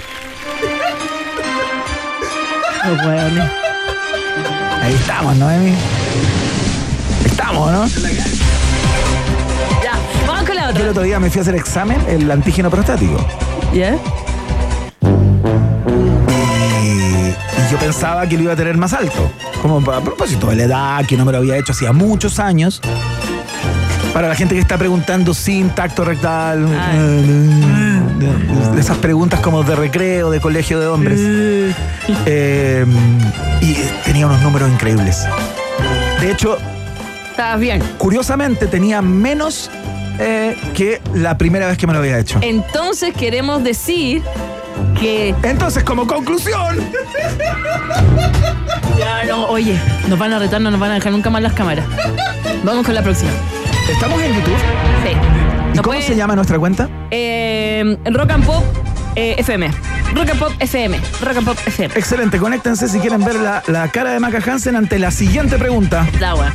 [2.87, 3.51] Los hueones.
[4.81, 5.73] Ahí estamos, ¿no, Emi?
[7.25, 7.87] Estamos, ¿no?
[9.83, 9.93] Ya,
[10.27, 10.89] vamos con la Yo el otra.
[10.91, 13.17] otro día me fui a hacer examen, el antígeno prostático.
[13.73, 13.95] ¿Ya?
[16.81, 17.35] Y, y
[17.71, 19.31] yo pensaba que lo iba a tener más alto.
[19.61, 22.81] Como a propósito de la edad, que no me lo había hecho hacía muchos años.
[24.15, 26.65] Para la gente que está preguntando sin tacto rectal,
[28.15, 31.19] de esas preguntas como de recreo, de colegio de hombres.
[32.25, 32.85] Eh,
[33.59, 33.73] y
[34.05, 35.25] tenía unos números increíbles.
[36.21, 36.57] De hecho,
[37.29, 37.83] Estabas bien.
[37.97, 39.69] curiosamente tenía menos
[40.17, 42.39] eh, que la primera vez que me lo había hecho.
[42.41, 44.23] Entonces queremos decir
[44.97, 45.35] que.
[45.43, 46.77] Entonces, como conclusión,
[48.97, 51.51] Ya, no, oye, nos van a retar, no nos van a dejar nunca más las
[51.51, 51.85] cámaras.
[52.63, 53.31] Vamos con la próxima.
[53.91, 54.55] Estamos en YouTube.
[55.03, 55.11] Sí.
[55.73, 56.89] ¿Y cómo se llama nuestra cuenta?
[57.11, 58.63] Eh, rock and Pop
[59.15, 59.69] eh, FM.
[60.15, 60.99] Rock and Pop FM.
[61.21, 61.93] Rock and Pop FM.
[61.95, 66.07] Excelente, conéctense si quieren ver la, la cara de Maca Hansen ante la siguiente pregunta.
[66.19, 66.53] La wea.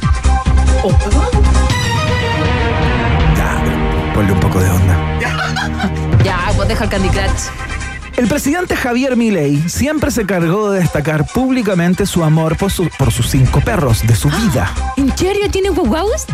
[3.37, 4.97] Ya, ponle un poco de onda.
[6.25, 7.49] Ya, pues deja el Candy Crush.
[8.19, 13.11] El presidente Javier Milei siempre se cargó de destacar públicamente su amor por, su- por
[13.11, 14.71] sus cinco perros de su vida.
[14.99, 16.27] ¿En serio tiene guaguaus?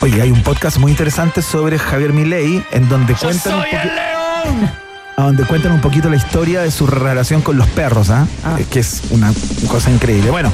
[0.00, 4.70] Oye, hay un podcast muy interesante sobre Javier Milei en donde cuentan un poqui-
[5.16, 8.26] a donde cuentan un poquito la historia de su relación con los perros, ¿ah?
[8.58, 9.30] Eh, que es una
[9.68, 10.30] cosa increíble.
[10.30, 10.50] Bueno,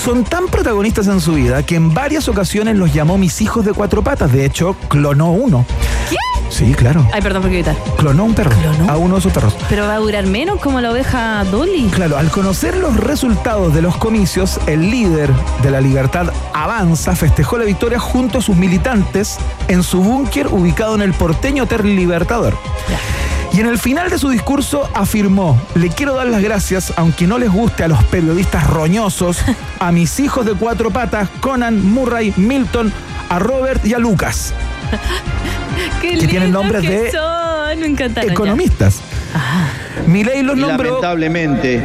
[0.00, 3.72] son tan protagonistas en su vida que en varias ocasiones los llamó mis hijos de
[3.72, 4.32] cuatro patas.
[4.32, 5.66] De hecho, clonó uno.
[6.08, 6.16] ¿Qué?
[6.54, 7.04] Sí, claro.
[7.12, 7.74] Ay, perdón por gritar.
[7.96, 8.52] Clonó un perro.
[8.52, 8.88] ¿Clonó?
[8.88, 9.56] A uno de sus perros.
[9.68, 11.88] Pero va a durar menos como la oveja Dolly.
[11.88, 15.30] Claro, al conocer los resultados de los comicios, el líder
[15.64, 19.36] de la Libertad Avanza festejó la victoria junto a sus militantes
[19.66, 22.56] en su búnker ubicado en el porteño Hotel Libertador.
[23.52, 27.36] Y en el final de su discurso afirmó, le quiero dar las gracias, aunque no
[27.36, 29.38] les guste a los periodistas roñosos,
[29.80, 32.92] a mis hijos de cuatro patas, Conan, Murray, Milton,
[33.28, 34.54] a Robert y a Lucas,
[36.00, 37.80] Qué Que tienen nombres que de son.
[37.80, 38.28] Me encantaron.
[38.28, 38.34] ya.
[38.34, 39.00] economistas.
[40.06, 40.84] Milei los nombró...
[40.84, 41.82] lamentablemente,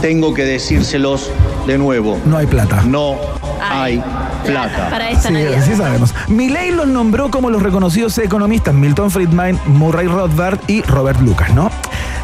[0.00, 1.30] tengo que decírselos
[1.66, 2.18] de nuevo.
[2.24, 2.82] No hay plata.
[2.82, 3.16] No
[3.60, 4.90] Ay, hay plata.
[4.90, 6.14] Para esta Sí, sí sabemos.
[6.28, 11.70] Milei los nombró como los reconocidos economistas Milton Friedman, Murray Rothbard y Robert Lucas, ¿no?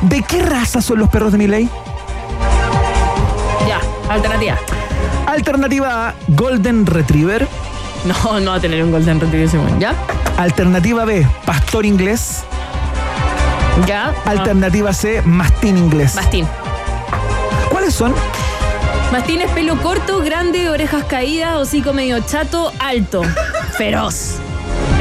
[0.03, 1.69] ¿De qué raza son los perros de Milei?
[3.69, 3.81] Ya,
[4.13, 4.59] alternativa.
[5.27, 7.47] Alternativa A, Golden Retriever.
[8.05, 9.79] No, no va a tener un Golden Retriever ese weón.
[9.79, 9.95] ¿Ya?
[10.39, 12.45] Alternativa B, Pastor Inglés.
[13.87, 14.15] ¿Ya?
[14.25, 16.15] Alternativa C, Mastín Inglés.
[16.15, 16.47] Bastín.
[17.71, 18.15] ¿Cuáles son?
[19.13, 23.23] Mastín es pelo corto, grande, orejas caídas, hocico medio chato, alto,
[23.77, 24.37] feroz.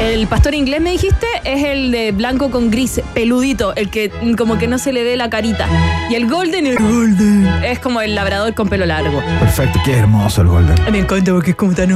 [0.00, 4.56] El pastor inglés, me dijiste, es el de blanco con gris, peludito, el que como
[4.56, 5.68] que no se le ve la carita.
[6.08, 9.22] Y el golden, el golden, es como el labrador con pelo largo.
[9.38, 10.74] Perfecto, qué hermoso el Golden.
[10.90, 11.90] Me encanta porque es como tan...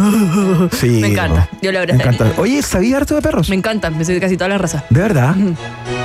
[0.72, 0.86] Sí.
[1.00, 1.48] Me encanta.
[1.62, 2.12] Yo lo Me abrazaría.
[2.12, 2.40] encanta.
[2.40, 3.48] Oye, ¿sabía harto de perros?
[3.48, 4.84] Me encanta, me sé de casi todas las razas.
[4.90, 5.34] ¿De verdad?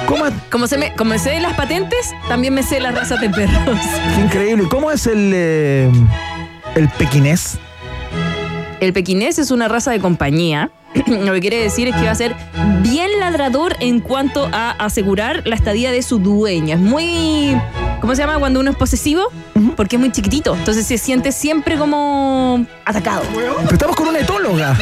[0.07, 0.25] ¿Cómo?
[0.49, 3.29] Como, se me, como me sé de las patentes, también me sé las razas de
[3.29, 3.77] perros.
[4.15, 4.63] Qué increíble.
[4.69, 5.91] ¿Cómo es el, eh,
[6.75, 7.57] el pequinés?
[8.79, 10.71] El pequinés es una raza de compañía.
[11.07, 12.35] Lo que quiere decir es que va a ser
[12.81, 16.75] bien ladrador en cuanto a asegurar la estadía de su dueña.
[16.75, 17.57] Es muy.
[18.01, 19.23] ¿Cómo se llama cuando uno es posesivo?
[19.75, 20.55] Porque es muy chiquitito.
[20.55, 23.23] Entonces se siente siempre como atacado.
[23.33, 24.75] Pero estamos con una etóloga.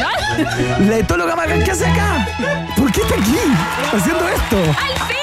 [0.88, 2.26] La etóloga Maga, ¿qué hace acá?
[2.76, 3.36] ¿Por qué está aquí
[3.92, 4.56] haciendo esto?
[4.56, 5.18] ¡Al fin!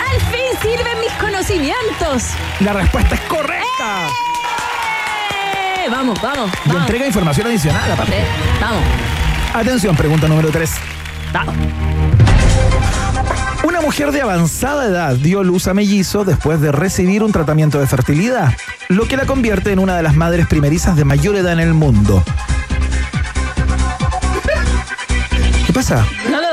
[0.00, 2.30] ¡Al fin sirven mis conocimientos!
[2.60, 4.08] La respuesta es correcta.
[5.30, 5.88] ¡Eh!
[5.90, 8.24] Vamos, vamos, Y entrega información adicional aparte.
[8.60, 8.82] Vamos,
[9.54, 10.70] Atención, pregunta número 3.
[11.32, 11.54] vamos.
[13.64, 17.86] Una mujer de avanzada edad dio luz a mellizo después de recibir un tratamiento de
[17.86, 18.54] fertilidad,
[18.88, 21.74] lo que la convierte en una de las madres primerizas de mayor edad en el
[21.74, 22.22] mundo.
[25.66, 26.06] ¿Qué pasa?
[26.30, 26.47] No lo veo.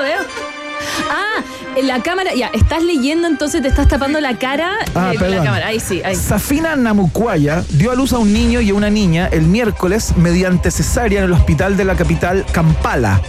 [1.76, 2.34] En la cámara.
[2.36, 5.38] Ya, estás leyendo, entonces te estás tapando la cara Ah, de perdón.
[5.40, 5.68] la cámara.
[5.68, 6.16] Ahí sí, ahí.
[6.16, 10.72] Safina Namukwaya dio a luz a un niño y a una niña el miércoles mediante
[10.72, 13.20] cesárea en el hospital de la capital Kampala,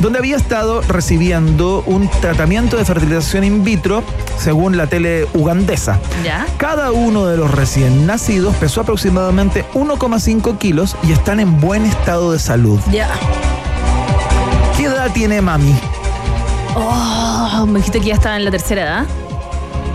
[0.00, 4.02] donde había estado recibiendo un tratamiento de fertilización in vitro,
[4.38, 5.98] según la tele ugandesa.
[6.24, 6.46] ¿Ya?
[6.56, 12.32] Cada uno de los recién nacidos pesó aproximadamente 1,5 kilos y están en buen estado
[12.32, 12.80] de salud.
[12.90, 13.08] Ya.
[14.76, 15.74] ¿Qué edad tiene mami?
[16.74, 17.31] Oh,
[17.66, 19.04] me dijiste que ya estaba en la tercera edad.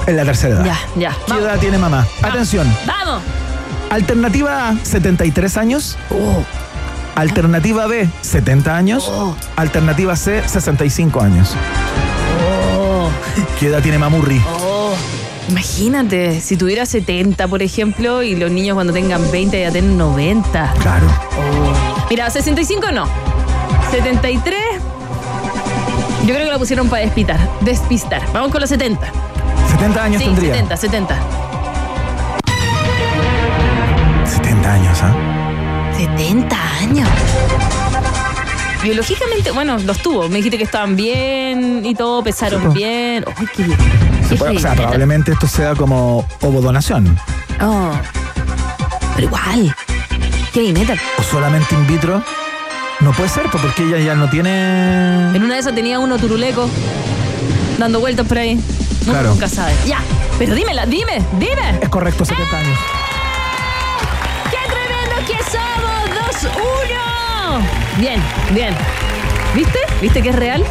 [0.05, 0.65] En la tercera edad.
[0.65, 1.11] Ya, ya.
[1.11, 1.43] ¿Qué Vamos.
[1.45, 2.07] edad tiene mamá?
[2.21, 2.67] Atención.
[2.85, 3.21] Vamos.
[3.89, 5.97] Alternativa A, 73 años.
[7.15, 9.11] Alternativa B, 70 años.
[9.55, 11.53] Alternativa C, 65 años.
[12.77, 13.09] Oh,
[13.59, 14.41] ¿Qué edad tiene Mamurri?
[14.47, 14.93] oh.
[15.49, 20.73] Imagínate, si tuviera 70, por ejemplo, y los niños cuando tengan 20 ya tienen 90.
[20.79, 21.07] Claro.
[22.09, 23.07] Mira, 65 no.
[23.91, 24.59] 73.
[26.27, 27.39] Yo creo que la pusieron para despistar.
[27.61, 28.21] Despistar.
[28.33, 29.09] Vamos con los 70.
[29.71, 30.53] 70 años Sí, tendría.
[30.55, 31.19] 70, 70.
[34.25, 35.93] 70 años, ¿ah?
[35.97, 37.09] 70 años.
[38.83, 40.27] Biológicamente, bueno, los tuvo.
[40.29, 43.25] Me dijiste que estaban bien y todo, pesaron bien.
[43.39, 43.63] Uy, qué
[44.29, 47.17] Qué puede- o sea, probablemente esto sea como ovodonación.
[47.61, 47.91] Oh.
[49.15, 49.75] Pero igual.
[50.53, 50.99] Heavy metal.
[51.17, 52.21] O solamente in vitro.
[52.99, 55.35] No puede ser, porque ella ya no tiene.
[55.35, 56.67] En una de esas tenía uno turuleco
[57.77, 58.53] dando vueltas por ahí.
[59.03, 59.29] Uno Claro.
[59.29, 59.73] Nunca sabe.
[59.85, 59.99] Ya.
[60.39, 61.79] Pero dímela, dime, dime.
[61.81, 62.77] Es correcto, 70 años.
[64.49, 66.51] ¡Qué tremendo que somos!
[66.51, 67.99] ¡2-1!
[67.99, 68.21] Bien,
[68.53, 68.75] bien.
[69.55, 69.79] ¿Viste?
[70.01, 70.63] ¿Viste que es real?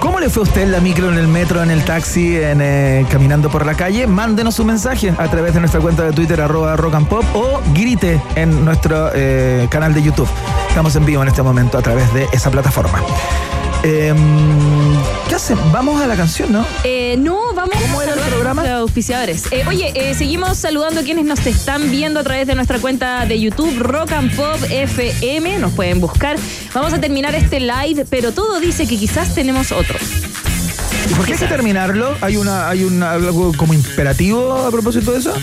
[0.00, 2.60] ¿Cómo le fue a usted en la micro, en el metro, en el taxi, en,
[2.62, 4.06] eh, caminando por la calle?
[4.06, 7.60] Mándenos un mensaje a través de nuestra cuenta de Twitter, arroba rock and pop, o
[7.74, 10.28] grite en nuestro eh, canal de YouTube.
[10.70, 13.02] Estamos en vivo en este momento a través de esa plataforma.
[13.82, 14.16] Em,
[15.28, 15.58] ¿Qué hacen?
[15.72, 16.64] Vamos a la canción, ¿no?
[16.84, 18.62] Eh, no, vamos ¿Cómo a era el programa?
[18.62, 19.44] nuestros auspiciadores.
[19.50, 23.26] Eh, oye, eh, seguimos saludando a quienes nos están viendo a través de nuestra cuenta
[23.26, 25.58] de YouTube, Rock and Pop FM.
[25.58, 26.36] Nos pueden buscar.
[26.72, 29.98] Vamos a terminar este live, pero todo dice que quizás tenemos otro.
[31.10, 32.16] ¿Y por qué hay que terminarlo?
[32.20, 35.34] ¿Hay una, hay un algo como imperativo a propósito de eso?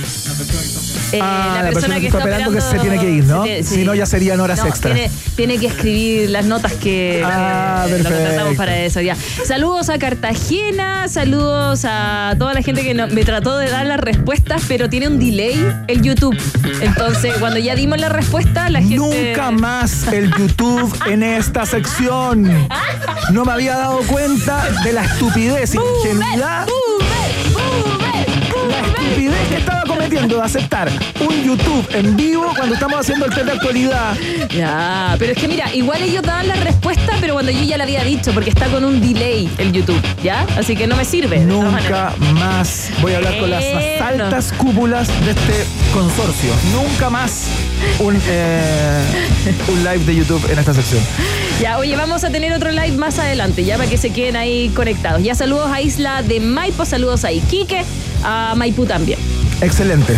[1.14, 3.46] Eh, Ah, la persona que está operando que se tiene que ir, ¿no?
[3.64, 4.94] Si no, ya serían horas No, extra.
[4.94, 9.16] Tiene, tiene que escribir las notas que Ah, eh, lo contratamos para eso ya.
[9.46, 14.00] Saludos a Cartagena, saludos a toda la gente que no- me trató de dar las
[14.00, 16.38] respuestas, pero tiene un delay el YouTube.
[16.82, 18.98] Entonces, cuando ya dimos la respuesta, la gente.
[18.98, 22.68] Nunca más el YouTube en esta sección.
[23.32, 27.07] No me había dado cuenta de la estupidez, ingenuidad, la
[29.08, 30.90] estupidez que estaba cometiendo de aceptar
[31.20, 34.16] un YouTube en vivo cuando estamos haciendo el test de actualidad.
[34.50, 37.84] Ya, pero es que mira, igual ellos daban la respuesta, pero cuando yo ya la
[37.84, 40.46] había dicho, porque está con un delay el YouTube, ¿ya?
[40.58, 41.40] Así que no me sirve.
[41.40, 46.52] Nunca más voy a hablar con las más altas cúpulas de este consorcio.
[46.74, 47.48] Nunca más
[48.00, 49.04] un, eh,
[49.70, 51.02] un live de YouTube en esta sección.
[51.62, 54.70] Ya, oye, vamos a tener otro live más adelante, ya para que se queden ahí
[54.70, 55.24] conectados.
[55.24, 57.84] Ya saludos a Isla de Maipo, saludos a Iquique,
[58.28, 59.20] a Maipú también.
[59.62, 60.16] Excelente.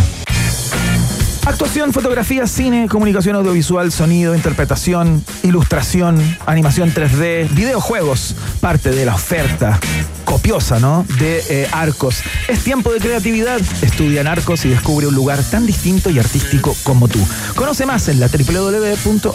[1.45, 9.79] Actuación, fotografía, cine, comunicación audiovisual, sonido, interpretación, ilustración, animación 3D, videojuegos, parte de la oferta
[10.25, 11.05] copiosa, ¿no?
[11.17, 12.21] De eh, Arcos.
[12.47, 13.59] Es tiempo de creatividad.
[13.81, 17.19] Estudia Arcos y descubre un lugar tan distinto y artístico como tú.
[17.55, 19.29] Conoce más en la www.arcos.cl.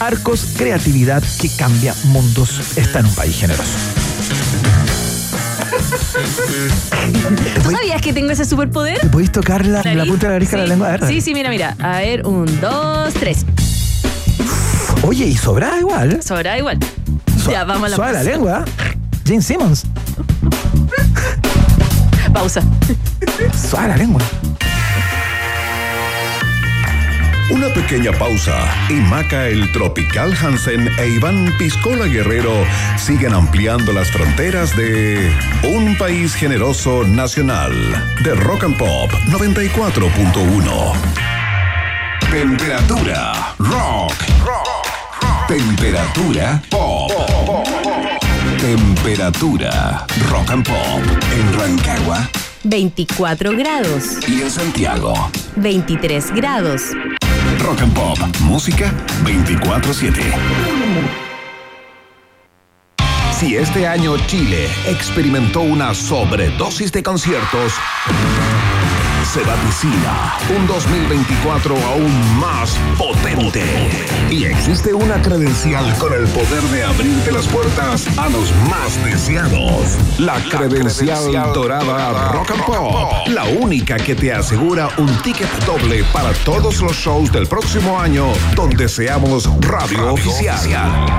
[0.00, 2.76] Arcos, creatividad que cambia mundos.
[2.76, 4.01] Está en un país generoso.
[7.62, 8.98] ¿Tú sabías que tengo ese superpoder?
[9.00, 10.70] ¿Te podéis tocar la, punta de la nariz con la Sí.
[10.70, 10.88] lengua?
[10.88, 11.06] A ver.
[11.06, 11.76] Sí, sí, mira, mira.
[11.80, 13.44] A ver, un, dos, tres.
[15.02, 16.22] Oye, y sobra igual.
[16.22, 16.78] Sobra igual.
[17.50, 18.64] ya, vamos a la Suave la lengua.
[19.24, 19.82] Gene Simmons.
[22.32, 22.62] Pausa.
[23.70, 24.22] Suave la lengua.
[27.52, 32.64] Una pequeña pausa y Maca el Tropical Hansen e Iván Piscola Guerrero
[32.96, 35.30] siguen ampliando las fronteras de
[35.62, 37.72] Un País Generoso Nacional
[38.24, 40.92] de Rock and Pop 94.1.
[42.30, 44.14] Temperatura rock.
[45.46, 47.12] Temperatura pop.
[48.58, 51.02] Temperatura rock and pop
[51.34, 52.30] en Rancagua
[52.64, 55.14] 24 grados, y en Santiago.
[55.56, 56.92] 23 grados.
[57.58, 58.92] Rock and Pop, música
[59.24, 60.22] 24/7.
[63.32, 67.72] Si este año Chile experimentó una sobredosis de conciertos,
[69.32, 73.62] se vaticina un 2024 aún más potente.
[74.30, 79.96] Y existe una credencial con el poder de abrirte las puertas a los más deseados.
[80.18, 83.28] La credencial dorada Rock and Pop.
[83.28, 88.26] La única que te asegura un ticket doble para todos los shows del próximo año
[88.54, 90.60] donde seamos radio oficial.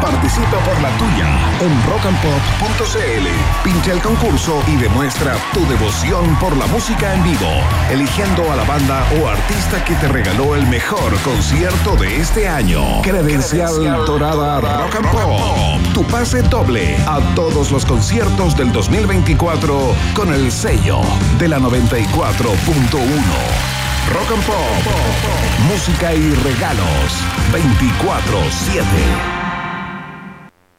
[0.01, 1.27] Participa por la tuya
[1.61, 3.63] en rockandpop.cl.
[3.63, 7.49] Pincha el concurso y demuestra tu devoción por la música en vivo,
[8.03, 13.01] eligiendo a la banda o artista que te regaló el mejor concierto de este año.
[13.01, 15.93] Credencial dorada Rock and Pop.
[15.93, 20.99] Tu pase doble a todos los conciertos del 2024 con el sello
[21.39, 22.03] de la 94.1.
[24.11, 24.57] Rock and Pop.
[25.69, 27.23] Música y regalos
[27.53, 29.32] 24-7.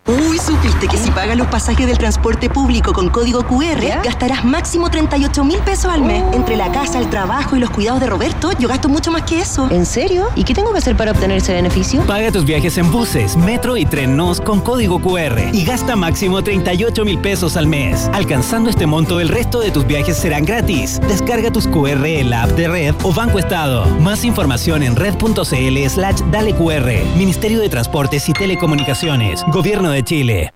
[0.07, 4.91] Uy, ¿supiste que si pagas los pasajes del transporte público con código QR, gastarás máximo
[4.91, 6.23] 38 mil pesos al mes?
[6.35, 9.41] Entre la casa, el trabajo y los cuidados de Roberto, yo gasto mucho más que
[9.41, 9.67] eso.
[9.71, 10.29] ¿En serio?
[10.37, 12.03] ¿Y qué tengo que hacer para obtener ese beneficio?
[12.03, 16.45] Paga tus viajes en buses, metro y tren NOS con código QR y gasta máximo
[16.45, 18.11] 38 mil pesos al mes.
[18.13, 21.01] Alcanzando este monto, el resto de tus viajes serán gratis.
[21.09, 23.87] Descarga tus QR en la app de Red o Banco Estado.
[24.01, 26.91] Más información en red.cl slash dale QR.
[27.17, 29.43] Ministerio de Transportes y Telecomunicaciones.
[29.51, 30.53] Gobierno de Chile.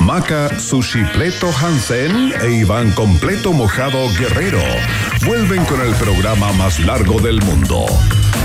[0.00, 4.62] Maca Sushipleto Hansen e Iván Completo Mojado Guerrero
[5.26, 7.86] vuelven con el programa más largo del mundo.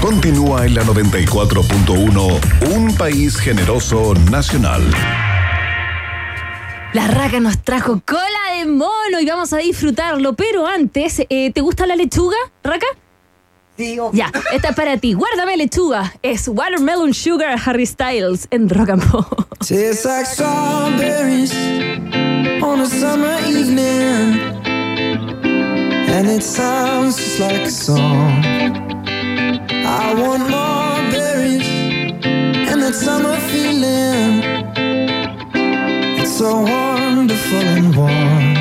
[0.01, 4.81] Continúa en la 94.1 Un País Generoso Nacional.
[6.93, 11.61] La raca nos trajo cola de mono y vamos a disfrutarlo, pero antes, eh, ¿te
[11.61, 12.87] gusta la lechuga, raca?
[13.77, 15.13] Sí, Ya, esta es para ti.
[15.13, 16.13] Guárdame lechuga.
[16.21, 19.47] Es Watermelon Sugar Harry Styles en Rock and Pop.
[19.59, 21.53] Tastes like strawberries
[22.61, 24.39] on a summer evening,
[26.09, 28.43] and it sounds just like a song.
[29.83, 31.67] I want more berries
[32.69, 34.41] and that summer feeling
[36.19, 38.60] It's so wonderful and warm.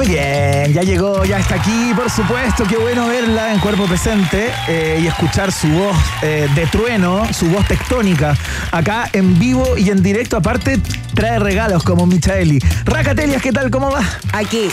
[0.00, 2.64] Muy bien, ya llegó, ya está aquí, por supuesto.
[2.64, 7.50] Qué bueno verla en cuerpo presente eh, y escuchar su voz eh, de trueno, su
[7.50, 8.34] voz tectónica,
[8.72, 10.38] acá en vivo y en directo.
[10.38, 10.80] Aparte,
[11.14, 12.60] trae regalos como Michaeli.
[12.86, 13.70] Racatelias, ¿qué tal?
[13.70, 14.00] ¿Cómo va?
[14.32, 14.70] Aquí.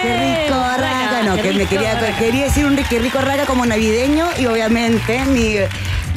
[0.00, 1.22] Qué rico, raca.
[1.24, 5.56] No, que me quería, quería decir un qué rico, raca como navideño y obviamente mi,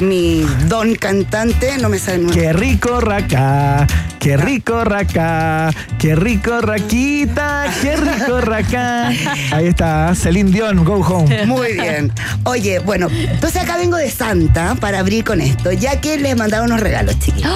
[0.00, 3.86] mi don cantante no me sale muy Qué rico raca,
[4.18, 9.08] qué rico raca, qué rico raquita, qué rico raca.
[9.50, 11.46] Ahí está, Celine Dion, go home.
[11.46, 12.12] Muy bien.
[12.44, 16.66] Oye, bueno, entonces acá vengo de Santa para abrir con esto, ya que les mandaron
[16.66, 17.50] unos regalos, chiquillos.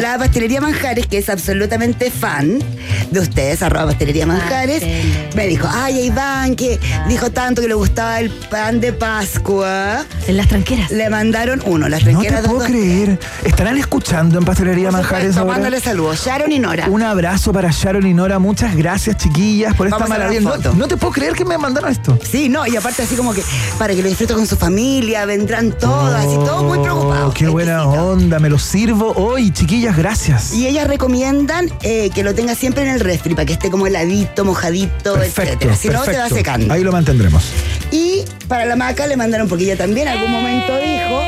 [0.00, 2.58] La pastelería Manjares, que es absolutamente fan
[3.10, 4.82] de ustedes, arroba pastelería Manjares,
[5.34, 6.78] me dijo, ay, Iván, que
[7.08, 10.04] dijo tanto que le gustaba el pan de Pascua.
[10.26, 10.90] En las tranqueras.
[10.90, 13.18] Le mandaron uno, las No te tranqueras puedo dos- creer.
[13.44, 15.52] ¿Estarán escuchando en Pastelería Manjares ahora?
[15.52, 16.86] Mándale saludos, Sharon y Nora.
[16.88, 18.38] Un abrazo para Sharon y Nora.
[18.38, 20.40] Muchas gracias, chiquillas, por esta maravilla.
[20.40, 20.74] la No, foto.
[20.74, 22.18] no te puedo creer que me mandaron esto.
[22.30, 23.42] Sí, no, y aparte así como que
[23.78, 27.30] para que lo disfruten con su familia, vendrán todos, así todos muy preocupados.
[27.30, 28.38] Oh, qué buena onda.
[28.38, 29.89] Me lo sirvo hoy, chiquillas.
[29.96, 30.52] Gracias.
[30.54, 33.86] Y ellas recomiendan eh, que lo tenga siempre en el refri para que esté como
[33.86, 35.68] heladito, mojadito, Perfecto.
[35.68, 35.76] etcétera.
[35.76, 36.72] Si no, se va secando.
[36.72, 37.44] Ahí lo mantendremos.
[37.90, 41.20] Y para la maca le mandaron, porque ella también en algún momento dijo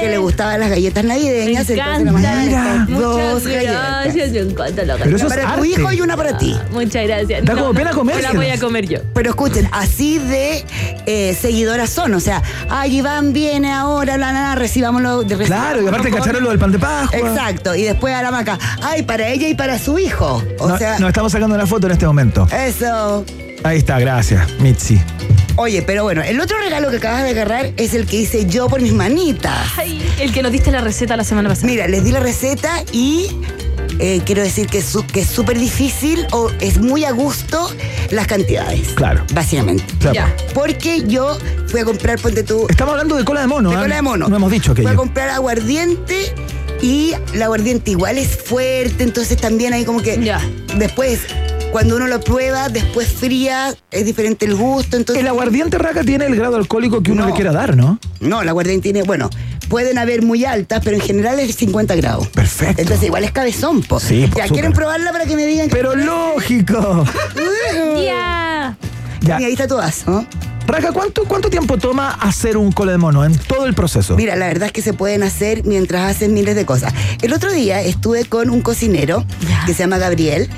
[0.00, 2.86] que le gustaban las galletas navideñas, entonces le mandaron Mira.
[2.88, 4.04] dos Muchas galletas.
[4.04, 5.68] gracias, me encanta la Pero eso es para tu arte.
[5.68, 6.56] hijo y una para ti.
[6.72, 7.44] Muchas gracias.
[7.44, 8.34] Da como pena Me comérselas.
[8.34, 8.98] la voy a comer yo.
[9.14, 10.64] Pero escuchen, así de
[11.06, 12.14] eh, seguidoras son.
[12.14, 15.22] O sea, ay, Iván viene ahora, la nana, recibámoslo.
[15.22, 17.18] de- Claro, y aparte recibámoslo cacharon lo del pan de Pascua.
[17.18, 20.42] Exacto, y después a la maca, ay, para ella y para su hijo.
[20.58, 22.46] O No- sea, nos estamos sacando una foto en este momento.
[22.52, 23.24] eso.
[23.64, 25.00] Ahí está, gracias, Mitzi.
[25.56, 28.68] Oye, pero bueno, el otro regalo que acabas de agarrar es el que hice yo
[28.68, 29.72] por mis manitas.
[29.76, 31.66] Ay, el que nos diste la receta la semana pasada.
[31.66, 33.26] Mira, les di la receta y
[33.98, 37.68] eh, quiero decir que es su- que es súper difícil o es muy a gusto
[38.10, 38.90] las cantidades.
[38.94, 39.24] Claro.
[39.34, 39.82] Básicamente.
[39.98, 40.14] Claro.
[40.14, 40.36] Ya.
[40.54, 41.36] Porque yo
[41.66, 42.66] fui a comprar, ponte tú.
[42.70, 43.80] Estamos hablando de cola de mono, De ¿ah?
[43.80, 44.28] cola de mono.
[44.28, 46.32] No hemos dicho Fui a comprar aguardiente
[46.80, 50.16] y el aguardiente igual es fuerte, entonces también hay como que
[50.76, 51.22] después,
[51.72, 54.96] cuando uno lo prueba, después fría, es diferente el gusto.
[54.96, 57.98] Entonces, El aguardiente raca tiene el grado alcohólico que uno le quiera dar, ¿no?
[58.20, 59.28] No, el aguardiente tiene, bueno,
[59.68, 62.28] pueden haber muy altas, pero en general es 50 grados.
[62.28, 62.80] Perfecto.
[62.82, 64.00] Entonces igual es cabezón, po.
[64.00, 64.48] Sí, po, Ya.
[64.48, 65.68] ¿quieren probarla para que me digan?
[65.70, 67.04] Pero lógico.
[68.02, 68.76] Ya.
[69.20, 69.40] Ya.
[69.40, 70.24] Y ahí está tu vaso.
[70.66, 74.16] Raca, ¿cuánto, ¿cuánto tiempo toma hacer un cola de mono en todo el proceso?
[74.16, 76.92] Mira, la verdad es que se pueden hacer mientras hacen miles de cosas.
[77.22, 79.24] El otro día estuve con un cocinero
[79.66, 80.48] que se llama Gabriel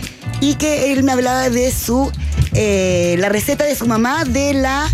[0.40, 2.10] y que él me hablaba de su
[2.52, 4.88] eh, la receta de su mamá de la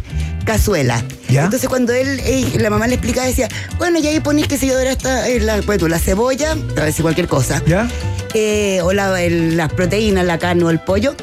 [0.45, 1.03] cazuela.
[1.45, 2.21] Entonces cuando él,
[2.59, 3.49] la mamá le explicaba, decía,
[3.79, 6.85] bueno, y ahí ponís que se yo esta, eh, la, pues, tú, la cebolla, a
[6.85, 7.63] decir cualquier cosa.
[7.67, 7.89] ¿Ya?
[8.35, 11.15] Eh, o la- el- las proteínas, la carne o el pollo,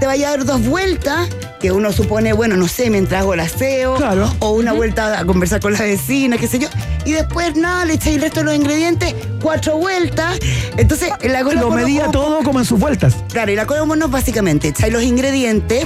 [0.00, 1.28] te vaya a dar dos vueltas,
[1.60, 3.98] que uno supone, bueno, no sé, mientras hago el aseo,
[4.40, 6.68] o una vuelta a conversar con la vecina, qué sé yo,
[7.04, 10.38] y después nada, le echáis el resto de los ingredientes, cuatro vueltas,
[10.76, 13.16] entonces la cola Lo medía todo como en sus vueltas.
[13.32, 15.84] Claro, y la cola mono básicamente echáis los ingredientes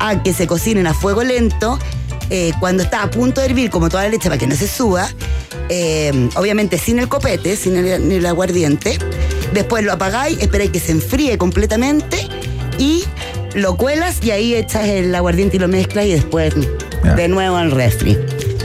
[0.00, 1.78] a que se cocinen a fuego lento.
[2.30, 4.68] Eh, cuando está a punto de hervir, como toda la leche, para que no se
[4.68, 5.08] suba.
[5.68, 8.98] eh, obviamente sin el copete, sin el, el aguardiente.
[9.52, 12.28] Después lo apagáis, esperáis que se enfríe completamente
[12.78, 13.04] y
[13.54, 16.54] lo cuelas y ahí echas el aguardiente y lo mezclas y después
[17.16, 18.16] de nuevo al refri.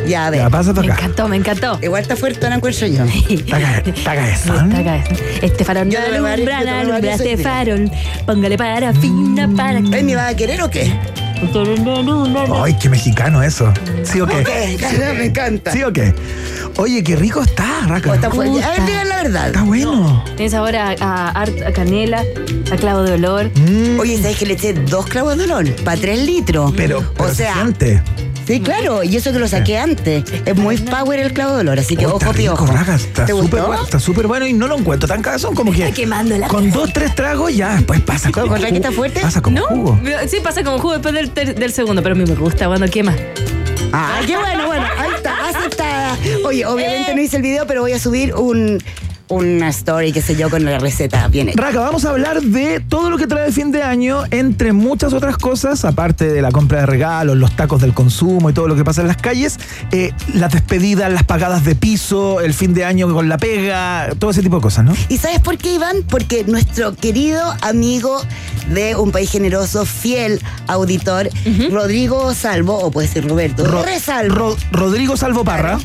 [0.07, 0.41] Ya ves.
[0.41, 1.79] Ya, pasa Me encantó, me encantó.
[1.81, 3.05] Igual está fuerte, no encuentro yo.
[3.05, 3.59] Está
[4.03, 4.71] cabezón.
[4.71, 5.17] Está cabezón.
[5.41, 6.03] Este farol no a
[6.33, 7.89] alumbra, a alumbra este farol.
[8.25, 9.89] Póngale parafina para que.
[9.89, 10.91] ¿Ves, me va a querer o qué?
[12.55, 13.71] Ay, qué mexicano eso.
[14.03, 14.43] ¿Sí o qué?
[15.17, 15.71] Me encanta.
[15.71, 16.13] ¿Sí o qué?
[16.77, 18.15] Oye, qué rico está, Raca.
[18.15, 18.63] Está fuerte.
[18.63, 19.47] A ver, digan la verdad.
[19.47, 20.23] Está bueno.
[20.35, 22.23] Tienes ahora a, a, a canela,
[22.71, 23.51] a clavo de olor.
[23.99, 25.69] Oye, ¿sabes que le eché dos clavos de olor?
[25.83, 26.73] Para tres litros.
[26.75, 28.01] Pero, pero o sea, se siente.
[28.47, 29.03] Sí, claro.
[29.03, 30.23] Y eso que lo saqué antes.
[30.45, 32.65] Es muy power el clavo de olor, así que Oh, está ojo, rico, piojo.
[32.67, 35.71] Raca, está ¿Te súper bueno, está súper bueno y no lo encuentro tan cabezón como
[35.71, 35.83] que.
[35.83, 38.47] Está quemando la Con dos, tres tragos ya, pues pasa como.
[38.47, 38.97] ¿Con raqueta jugo.
[38.97, 39.21] fuerte?
[39.21, 39.65] Pasa como ¿No?
[39.67, 39.99] jugo.
[40.27, 42.87] Sí, pasa como jugo después del, ter- del segundo, pero a mí me gusta cuando
[42.87, 43.15] quema.
[43.91, 44.85] Ah, qué bueno, bueno.
[44.97, 46.17] Ahí está, aceptada.
[46.45, 48.81] Oye, obviamente no hice el video, pero voy a subir un,
[49.33, 51.61] una story, qué sé yo, con la receta bien hecha.
[51.61, 55.13] Raca, vamos a hablar de todo lo que trae el fin de año, entre muchas
[55.13, 58.75] otras cosas, aparte de la compra de regalos, los tacos del consumo y todo lo
[58.75, 59.59] que pasa en las calles,
[59.91, 64.31] eh, las despedidas, las pagadas de piso, el fin de año con la pega, todo
[64.31, 64.93] ese tipo de cosas, ¿no?
[65.09, 65.97] ¿Y sabes por qué, Iván?
[66.09, 68.21] Porque nuestro querido amigo
[68.69, 71.29] de Un País Generoso, fiel auditor,
[71.71, 75.79] Rodrigo Salvo, o puede ser Roberto, Ro- Resalvo, Ro- Rodrigo Salvo Parra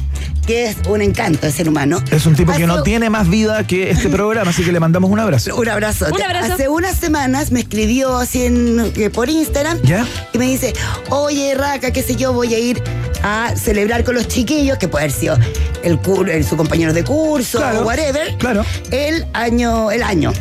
[0.46, 2.02] que es un encanto de ser humano.
[2.10, 5.10] es un tipo que no tiene más vida que este programa, así que le mandamos
[5.10, 5.54] un abrazo.
[5.56, 6.06] Un abrazo.
[6.12, 6.54] Un abrazo.
[6.54, 10.06] Hace unas semanas me escribió así en- eh, por Instagram ¿Ya?
[10.32, 10.72] y me dice,
[11.10, 12.82] oye, Raca, qué sé yo, voy a ir
[13.22, 15.38] a celebrar con los chiquillos, que puede haber sido
[15.82, 18.64] el, cur- el- su compañero de curso Claro, o whatever, claro.
[18.90, 20.32] el año, el año.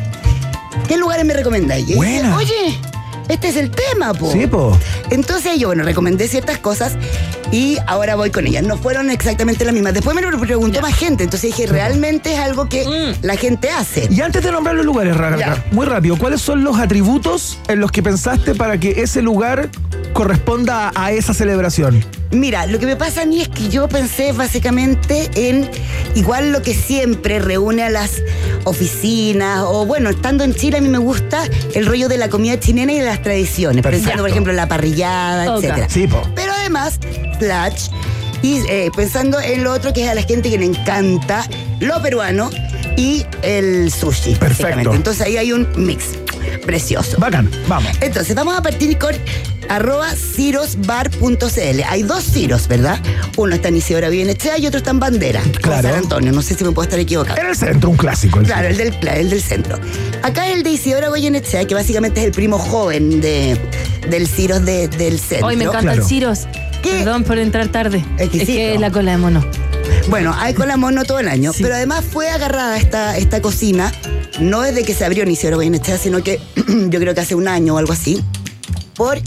[0.87, 1.85] ¿Qué lugares me recomendáis?
[1.97, 2.79] Oye,
[3.29, 4.31] este es el tema, po.
[4.31, 4.77] Sí, po.
[5.09, 6.93] Entonces yo, bueno, recomendé ciertas cosas
[7.51, 8.63] y ahora voy con ellas.
[8.63, 9.93] No fueron exactamente las mismas.
[9.93, 14.07] Después me lo preguntó más gente, entonces dije, realmente es algo que la gente hace.
[14.11, 15.65] Y antes de nombrar los lugares, Raca, Ya.
[15.71, 19.69] muy rápido, ¿cuáles son los atributos en los que pensaste para que ese lugar
[20.13, 22.03] corresponda a esa celebración?
[22.31, 25.69] Mira, lo que me pasa a mí es que yo pensé básicamente en
[26.15, 28.21] igual lo que siempre reúne a las
[28.65, 31.43] oficinas, o bueno, estando en Chile a mí me gusta
[31.73, 34.03] el rollo de la comida chilena y de las tradiciones, Perfecto.
[34.05, 35.63] pensando por ejemplo en la parrillada, Ok.
[35.63, 35.89] etcétera.
[35.89, 36.21] Sí, po.
[36.35, 36.99] Pero además,
[37.39, 37.87] slash,
[38.41, 41.47] y eh, pensando en lo otro que es a la gente que le encanta
[41.79, 42.49] lo peruano
[42.97, 44.35] y el sushi.
[44.35, 44.93] Perfecto.
[44.93, 46.05] Entonces ahí hay un mix
[46.65, 47.17] precioso.
[47.19, 47.89] Bacán, vamos.
[48.01, 49.15] Entonces, vamos a partir con
[49.69, 51.81] arroba cirosbar.cl.
[51.89, 52.99] Hay dos ciros, ¿verdad?
[53.37, 55.41] Uno está en Isidora Bienechea y otro está en Bandera.
[55.61, 55.89] Claro.
[55.89, 57.39] San Antonio, no sé si me puedo estar equivocado.
[57.39, 58.39] En el centro, un clásico.
[58.39, 59.79] el Claro, el del, el del centro.
[60.23, 63.57] Acá el de Isidora Goyenechea, que básicamente es el primo joven de,
[64.09, 65.47] del Ciros de- del centro.
[65.47, 66.01] Hoy me encanta Claro.
[66.01, 66.47] el Ciros.
[66.81, 66.99] ¿Qué?
[66.99, 68.03] Perdón por entrar tarde.
[68.17, 68.51] Exquisito.
[68.51, 69.45] Es que es la cola de mono.
[70.09, 71.63] Bueno, hay cola mono todo el año, Sí.
[71.63, 73.91] pero además fue agarrada esta, esta cocina,
[74.39, 76.39] no desde que se abrió en Isidora Goyenechea, sino que
[76.89, 78.21] yo creo que hace un año o algo así,
[78.95, 79.19] por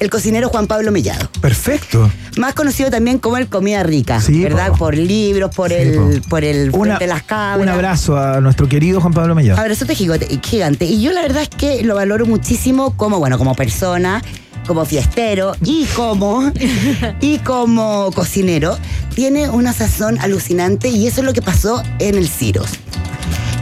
[0.00, 1.28] el cocinero Juan Pablo Mellado.
[1.40, 2.10] Perfecto.
[2.36, 4.68] Más conocido también como el Comida Rica, Sí, ¿verdad?
[4.72, 4.78] po.
[4.78, 6.28] Por libros, por Sí, el, po.
[6.28, 7.62] por el Una- de las Cabras.
[7.62, 9.60] Un abrazo a nuestro querido Juan Pablo Mellado.
[9.60, 10.84] Abrazote gigante, gigante.
[10.84, 14.22] Y yo la verdad es que lo valoro muchísimo como, bueno, como persona,
[14.66, 16.50] como fiestero y como,
[17.20, 18.78] y como cocinero.
[19.14, 22.68] Tiene una sazón alucinante y eso es lo que pasó en el Ciros.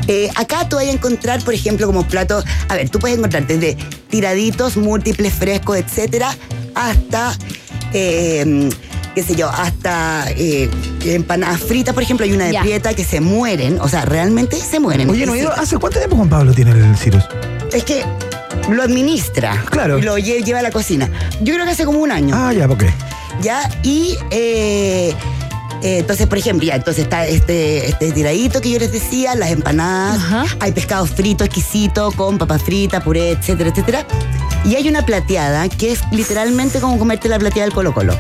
[0.08, 2.44] Eh, acá tú vas a encontrar, por ejemplo, como platos.
[2.68, 3.76] A ver, tú puedes encontrar desde
[4.10, 6.36] tiraditos, múltiples, frescos, etcétera,
[6.74, 7.36] hasta.
[7.92, 8.68] eh,
[9.14, 10.70] qué sé yo, hasta eh,
[11.04, 12.62] empanadas fritas, por ejemplo, hay una de Ya.
[12.62, 15.10] prieta que se mueren, o sea, realmente se mueren.
[15.10, 15.34] Oye, no.
[15.50, 17.24] ¿hace cuánto tiempo Juan Pablo tiene el Cirus?
[17.74, 18.02] Es que
[18.70, 19.62] lo administra.
[19.70, 19.98] Claro.
[20.00, 21.10] Lo lle- lleva a la cocina.
[21.42, 22.34] Yo creo que hace como un año.
[22.34, 22.84] Ah, ya, ok.
[23.42, 23.68] ¿Ya?
[23.82, 25.14] Y eh,
[25.82, 29.50] eh, entonces, por ejemplo, ya, entonces está este, este tiradito que yo les decía, las
[29.50, 34.06] empanadas, hay pescado frito exquisito con papas fritas, puré, etcétera, etcétera.
[34.64, 38.16] Y hay una plateada que es literalmente como comerte la plateada del Colo Colo.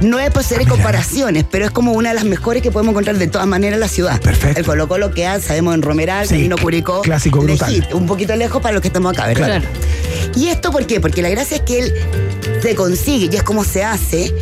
[0.00, 2.92] No es por Ah, ser comparaciones, pero es como una de las mejores que podemos
[2.92, 4.20] encontrar de todas maneras en la ciudad.
[4.20, 4.60] Perfecto.
[4.60, 7.00] El Colo Colo queda, sabemos, en Romeral, Sí, Camino Curicó.
[7.02, 7.72] clásico brutal.
[7.72, 9.46] lejito, un poquito lejos para los que estamos acá, ¿verdad?
[9.46, 9.64] Claro.
[10.36, 11.00] ¿Y esto por qué?
[11.00, 11.94] Porque la gracia es que él
[12.62, 14.32] se consigue, y es como se hace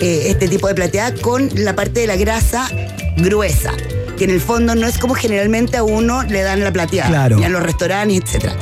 [0.00, 2.68] eh, este tipo de plateada con la parte de la grasa
[3.16, 3.72] gruesa,
[4.16, 7.36] que en el fondo no es como generalmente a uno le dan la plateada, Claro.
[7.36, 8.52] ni a los restaurantes, etc.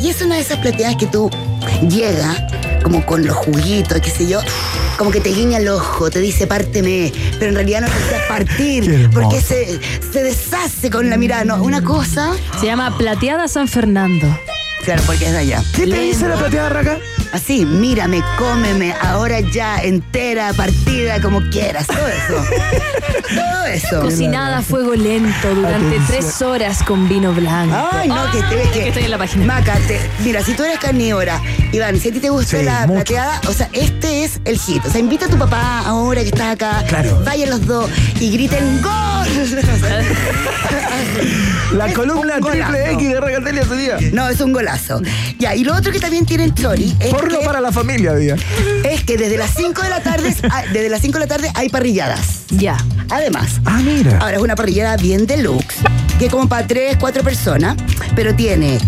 [0.00, 1.30] Y es una de esas plateadas que tú
[1.88, 2.36] llegas
[2.82, 4.40] como con los juguitos, qué sé yo,
[4.98, 8.22] como que te guiña el ojo, te dice párteme, pero en realidad no te deseas
[8.28, 9.80] partir, porque se,
[10.12, 11.62] se deshace con la mirada, ¿no?
[11.62, 12.32] Una cosa...
[12.60, 14.26] Se llama Plateada San Fernando.
[14.84, 15.64] Claro, porque es de allá.
[15.74, 16.98] ¿Qué te dice la plateada raca?
[17.34, 21.88] Así, mírame, cómeme, ahora ya, entera, partida, como quieras.
[21.88, 22.44] Todo eso.
[23.34, 24.00] Todo eso.
[24.02, 26.06] Cocinada a fuego lento durante Atención.
[26.06, 27.74] tres horas con vino blanco.
[27.90, 28.88] Ay, no, que te ves que.
[28.88, 29.46] estoy en la página.
[29.46, 31.40] Maca, te- mira, si tú eres carnívora,
[31.72, 32.94] Iván, si a ti te gustó Sí, la mucho.
[33.02, 34.84] plateada, o sea, este es el hit.
[34.86, 36.84] O sea, invita a tu papá ahora que estás acá.
[36.86, 37.20] Claro.
[37.24, 38.92] Vayan los dos y griten ¡Gol!
[41.72, 43.96] La columna triple X de Racatelia ese día.
[44.12, 45.00] No, es un golazo.
[45.38, 48.36] Ya, y lo otro que también tienen Chori es Porno que, para la familia, día.
[48.84, 51.50] es que desde las 5 de la tarde hay- desde las 5 de la tarde
[51.54, 52.44] hay parrilladas.
[52.50, 52.76] Ya.
[53.10, 54.18] Además, Ah, mira.
[54.18, 55.76] Ahora es una parrillada bien deluxe,
[56.18, 57.76] que es como para tres, cuatro personas,
[58.14, 58.78] pero tiene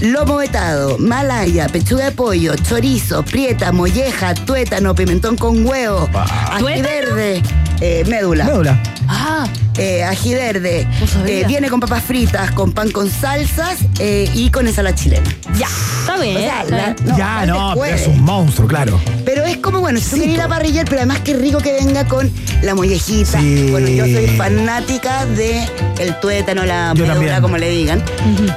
[0.00, 6.82] lomo vetado, malaya, pechuga de pollo, chorizo, prieta, molleja, tuétano, pimentón con huevo, ají ¿Tuétano?
[6.88, 7.42] verde,
[7.80, 8.44] eh, médula.
[8.44, 8.82] Médula.
[9.14, 9.46] Ah,
[9.76, 10.88] eh, ají verde,
[11.18, 15.28] No eh, viene con papas fritas, con pan con salsas eh, y con ensalada chilena.
[15.58, 15.66] ya.
[16.00, 16.36] Está bien.
[16.36, 16.96] O sea, está la- bien.
[17.06, 17.94] no, ya, no, puede.
[17.94, 18.98] es un monstruo, claro.
[19.26, 21.72] Pero es como, bueno, si tú quieres ir a parrillar, pero además qué rico que
[21.74, 22.30] venga con
[22.62, 23.38] la mollejita.
[23.38, 23.68] Sí.
[23.70, 25.62] Bueno, yo soy fanática de
[26.00, 28.02] el tuétano, la médula, como le digan.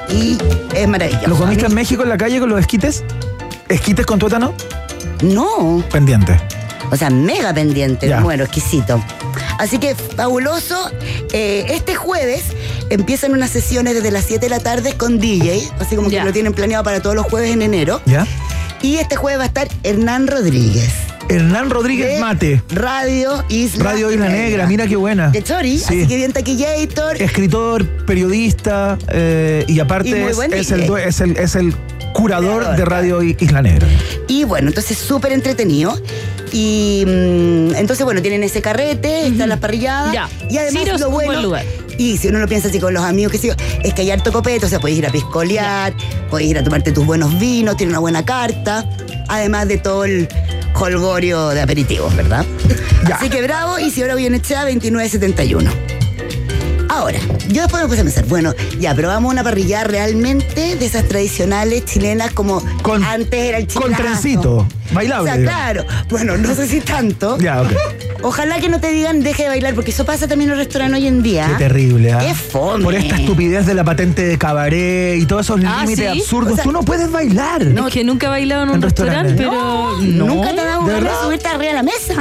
[0.10, 0.38] Y
[0.74, 1.28] es maravilloso.
[1.28, 3.04] ¿Lo comiste en México en la calle con los esquites?
[3.68, 4.54] ¿Esquites con tuétano?
[5.22, 6.40] No, Pendiente.
[6.92, 8.22] o sea, mega pendiente, Ya.
[8.22, 9.02] bueno, exquisito.
[9.58, 10.92] Así que fabuloso.
[11.34, 12.44] Eh, este jueves
[12.90, 16.32] empiezan unas sesiones desde las 7 de la tarde con DJ, así como que lo
[16.34, 18.02] tienen planeado para todos los jueves en enero.
[18.06, 18.26] ¿Ya?
[18.82, 20.92] Y este jueves va a estar Hernán Rodríguez.
[21.28, 22.62] Hernán Rodríguez de Mate.
[22.70, 25.30] Radio Isla Radio Isla Negra, mira qué buena.
[25.30, 25.86] De Chori, Sí.
[26.02, 27.20] así que bien taquillator.
[27.20, 30.86] Escritor, periodista eh, y aparte Y muy es, buen es DJ.
[30.86, 31.74] el, es, el, es el
[32.14, 33.88] curador de Radio Isla Negra.
[34.28, 36.00] Y bueno, entonces súper entretenido.
[36.58, 40.14] Y mm, entonces, bueno, tienen ese carrete, están las parrilladas.
[40.14, 40.30] Ya.
[40.50, 41.42] Y además Ciros, lo un bueno.
[41.42, 41.66] lugar.
[41.98, 43.54] Y si uno lo piensa así con los amigos, que sé yo,
[43.84, 45.94] es que hay harto copete, o sea, puedes ir a piscolear,
[46.30, 48.90] puedes ir a tomarte tus buenos vinos, tiene una buena carta,
[49.28, 50.30] además de todo el
[50.76, 52.46] holgorio de aperitivos, ¿verdad?
[53.06, 53.16] Ya.
[53.16, 55.70] Así que bravo, y si ahora viene echada 2971.
[56.88, 61.06] Ahora, yo después me puse a pensar, bueno, ya, a una parrilla realmente de esas
[61.10, 64.02] tradicionales chilenas como Con- antes era el Con chilazo.
[64.04, 65.32] trencito, bailable.
[65.32, 65.62] O sea, digamos.
[65.62, 65.86] claro.
[66.10, 67.38] Bueno, no sé si tanto.
[67.38, 67.72] Ya, ok.
[68.24, 71.00] Ojalá que no te digan deje de bailar, porque eso pasa también en los restaurantes
[71.00, 71.48] hoy en día.
[71.48, 72.20] Qué terrible, ¿ah?
[72.20, 72.84] Qué fome.
[72.84, 76.20] Por esta estupidez de la patente de cabaret y todos esos Ah, límites ¿sí?
[76.22, 76.54] absurdos.
[76.54, 77.62] O sea, Tú no puedes bailar.
[77.62, 79.98] Es que nunca he bailado en un En restaurante, pero.
[80.02, 82.16] Nunca te ha dado ¿De ganas de subirte arriba de la mesa.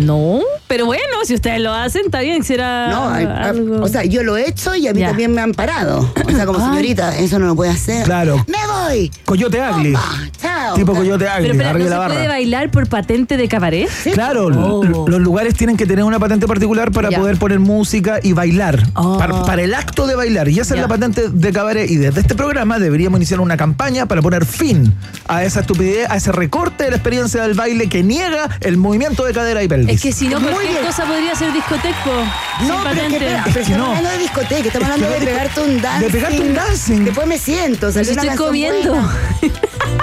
[0.00, 3.82] No, pero bueno, si ustedes lo hacen, está bien, será No, hay- algo.
[3.82, 5.08] o sea, yo lo he hecho y a mí Ya.
[5.08, 6.12] también me han parado.
[6.24, 6.64] O sea, como Ay.
[6.66, 8.04] señorita, eso no lo puede hacer.
[8.04, 8.44] Claro.
[8.46, 9.10] ¡Me voy!
[9.24, 9.94] Coyote Agli.
[9.96, 10.74] Ah, chao.
[10.76, 12.38] Tipo Coyote Agli, arriba ¿no de se la puede barra.
[12.38, 13.88] bailar por patente de cabaret?
[14.12, 15.06] Claro, Oh.
[15.08, 18.82] los lugares tienen que tener una patente particular para poder poner música y bailar.
[18.94, 19.18] Oh.
[19.18, 20.48] Para, para el acto de bailar.
[20.48, 21.90] Y esa es la patente de cabaret.
[21.90, 24.94] Y desde este programa deberíamos iniciar una campaña para poner fin
[25.28, 29.24] a esa estupidez, a ese recorte de la experiencia del baile que niega el movimiento
[29.24, 29.96] de cadera y pelvis.
[29.96, 30.86] Es que si no, Muy cualquier bien.
[30.86, 32.10] cosa podría ser discoteco.
[32.58, 33.16] sin No, pero es que, patente.
[33.16, 33.86] espera, Es pero que estamos no.
[33.96, 36.06] hablando de discoteca, estamos Es hablando que de de- pegarte un dancing.
[36.06, 37.04] de pegarte un dancing.
[37.04, 37.92] Después me siento.
[37.92, 38.92] Si una estoy comiendo.
[38.94, 39.12] buena.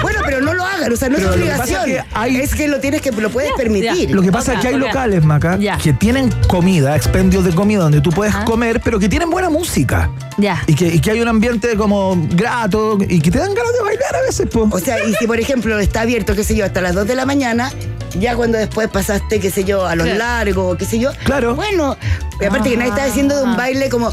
[0.02, 1.90] Bueno, pero no lo hagan, o sea, no Pero es lo que pasa obligación.
[1.96, 4.10] Es que hay- Es que lo tienes que lo puedes Ya, permitir.
[4.10, 5.76] Lo que pasa es que hay locales, Maca, Ya.
[5.78, 8.44] que tienen comida, expendios de comida donde tú puedes Ajá.
[8.44, 10.10] comer, pero que tienen buena música.
[10.36, 10.62] Ya.
[10.66, 13.82] Y que, y que hay un ambiente como grato y que te dan ganas de
[13.82, 14.68] bailar a veces, po.
[14.70, 17.14] O sea, y si por ejemplo está abierto, qué sé yo, hasta las 2 de
[17.14, 17.72] la mañana,
[18.18, 20.18] ya cuando después pasaste, qué sé yo, a los Claro.
[20.18, 21.10] largos, qué sé yo.
[21.24, 21.54] Claro.
[21.54, 21.96] Bueno,
[22.40, 24.10] y aparte que nadie está diciendo de un baile como,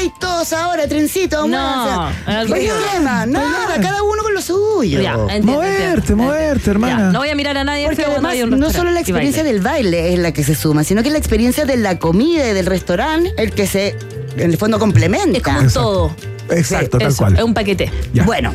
[0.00, 1.46] ¡Ey, todos ahora, trencito!
[1.46, 2.30] No, muévanse!
[2.30, 2.72] al ¿Qué río.
[2.74, 3.26] problema?
[3.26, 5.00] Nada, cada uno con lo suyo.
[5.00, 6.24] Ya, entiendo, Moverte, entiendo.
[6.24, 6.98] moverte, hermana.
[6.98, 9.42] Ya, no voy a mirar a nadie Porque además hay un no solo la experiencia
[9.42, 9.52] baile.
[9.54, 12.52] del baile es la que se suma, sino que la experiencia de la comida y
[12.54, 13.96] del restaurante, el que se,
[14.36, 15.36] en el fondo, complementa.
[15.36, 16.16] Es como un todo.
[16.50, 17.36] Exacto, tal Eso, cual.
[17.36, 17.90] Es un paquete.
[18.12, 18.24] Ya.
[18.24, 18.52] Bueno,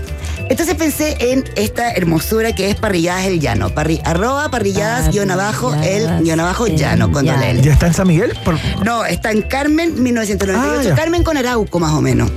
[0.49, 3.69] entonces pensé en esta hermosura que es Parrilladas el Llano.
[3.69, 7.61] Parri- arroba parrilladas guion abajo el guion abajo el llano con doble L.
[7.61, 8.33] ¿Ya está en San Miguel?
[8.43, 10.79] Por- No, está en Carmen, 1998.
[10.79, 10.95] Ah, ya.
[10.95, 12.29] Carmen con Arauco, más o menos.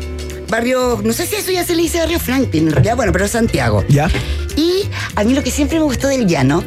[0.48, 3.26] Barrio, no sé si eso ya se le dice barrio Franklin, en realidad, bueno, pero
[3.26, 3.82] Santiago.
[3.88, 4.10] ¿Ya?
[4.54, 4.82] Y
[5.16, 6.62] a mí lo que siempre me gustó del llano,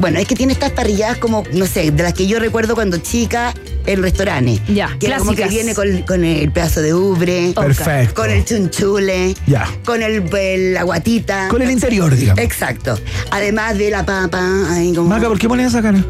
[0.00, 2.96] bueno, es que tiene estas parrilladas como, no sé, de las que yo recuerdo cuando
[2.98, 3.54] chica
[3.86, 4.60] en restaurantes.
[4.68, 8.14] Ya, que era como que viene con, con el pedazo de ubre, Perfecto.
[8.14, 9.66] con el chunchule, Ya.
[9.84, 11.48] con el, el- la guatita.
[11.48, 12.42] Con el interior, digamos.
[12.44, 12.98] Exacto.
[13.30, 14.40] Además de la papa,
[14.72, 15.08] ahí como...
[15.08, 16.04] Maca, ¿por qué pones esa cara?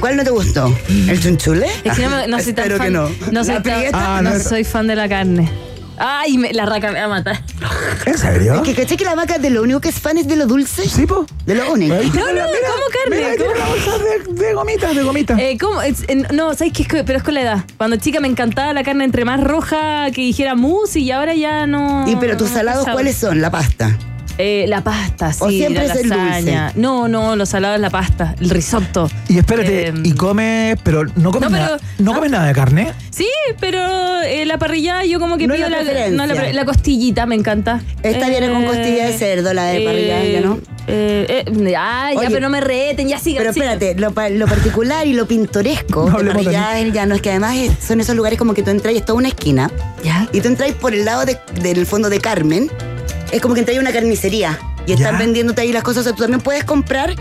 [0.00, 0.72] ¿Cuál no te gustó?
[0.88, 1.66] ¿El chunchule?
[1.84, 2.86] Es que no, me- no soy tan Espero fan.
[2.86, 3.10] que no.
[3.32, 3.84] No soy, ¿La tan-?
[3.92, 4.40] Ah, no no.
[4.40, 5.50] soy fan de la carne.
[5.98, 7.40] Ay, me- la raca me va a matar.
[8.06, 8.54] ¿En serio?
[8.54, 10.46] Es que caché que la vaca de lo único que es fan es de lo
[10.46, 10.88] dulce.
[10.88, 11.26] ¿Sí, po?
[11.44, 11.94] De lo único.
[11.94, 13.16] Ahí No, tiene no, la- mira, ¿cómo carne?
[13.16, 13.64] Mira, ahí tiene ¿Cómo?
[13.64, 15.38] una bolsa de, de gomitas, de gomitas.
[15.40, 15.82] Eh, ¿Cómo?
[15.82, 16.82] Es- eh, no, ¿sabes qué?
[16.82, 17.64] Es que- Pero es con la edad.
[17.76, 21.66] Cuando chica me encantaba la carne entre más roja que dijera mousse y ahora ya
[21.66, 22.04] no.
[22.08, 22.86] Y pero tus salados.
[22.88, 23.40] ¿cuáles son?
[23.40, 23.96] La pasta.
[24.40, 25.40] Eh, la pasta, sí.
[25.42, 26.64] ¿O siempre la es el lasaña.
[26.66, 26.80] dulce?
[26.80, 28.34] No, no, los salados es la pasta.
[28.40, 29.10] El risotto.
[29.28, 32.92] y espérate, eh, y comes, pero no comes, no, nada, no comes nada de carne.
[33.10, 33.28] Sí,
[33.58, 37.34] pero eh, la parrilla yo como que No pido la la, no, la, costillita, me
[37.34, 37.80] encanta.
[38.04, 40.58] Esta viene con costilla de cerdo, la de parrilla, ¿ya no?
[40.90, 43.42] Eh, eh, ah, ya, Oye, pero no me reten, ya sigan.
[43.42, 43.72] Pero sigan.
[43.72, 47.28] espérate, lo, pa- lo particular y lo pintoresco No de Parrilladas del Llano es que
[47.30, 49.70] además es- son esos lugares como que tú entras y es toda una esquina
[50.02, 50.26] Ya.
[50.32, 52.70] y tú entras por el lado de- del fondo de Carmen,
[53.32, 55.18] es como que entras a una carnicería y están Ya.
[55.18, 57.14] vendiéndote ahí las cosas, o sea, tú también puedes comprar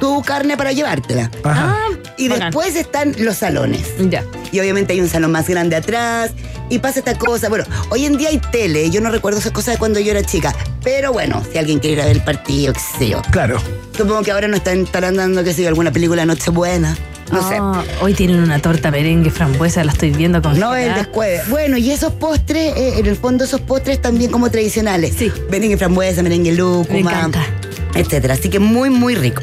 [0.00, 1.30] tu carne para llevártela.
[1.44, 1.76] Ajá.
[1.76, 1.88] Ah,
[2.18, 2.50] Y bacán.
[2.50, 3.86] después están los salones.
[4.10, 4.24] Ya.
[4.52, 6.32] Y obviamente hay un salón más grande atrás.
[6.70, 7.48] Y pasa esta cosa.
[7.48, 8.88] Bueno, hoy en día hay tele.
[8.90, 10.54] Yo no recuerdo esas cosas de cuando yo era chica.
[10.82, 13.22] Pero bueno, si alguien quiere ir a ver el partido, qué sé yo.
[13.30, 13.60] Claro.
[13.96, 16.96] Supongo que ahora no están, estarán dando, qué sé yo, alguna película Nochebuena.
[17.32, 20.60] No Ah, Hoy tienen una torta merengue frambuesa, la estoy viendo con sé.
[20.60, 21.48] No el después.
[21.48, 25.14] Bueno, y esos postres, eh, en el fondo esos postres también como tradicionales.
[25.16, 25.32] Sí.
[25.50, 27.28] Merengue frambuesa, merengue lúcuma.
[27.28, 28.00] Me.
[28.00, 28.34] Etcétera.
[28.34, 29.40] Así que muy, muy rico.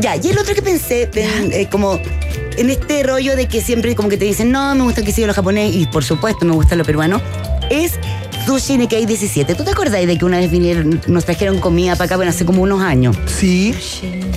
[0.00, 1.98] Ya, y el otro que pensé, en, eh, como
[2.56, 5.26] en este rollo de que siempre como que te dicen, no, me gusta que siga
[5.26, 7.20] lo japonés, y por supuesto me gusta lo peruano,
[7.70, 7.92] es
[8.46, 9.54] Sushi Nikkei 17.
[9.54, 12.44] ¿Tú te acordás de que una vez vinieron, nos trajeron comida para acá, bueno, hace
[12.44, 13.16] como unos años?
[13.26, 13.74] Sí.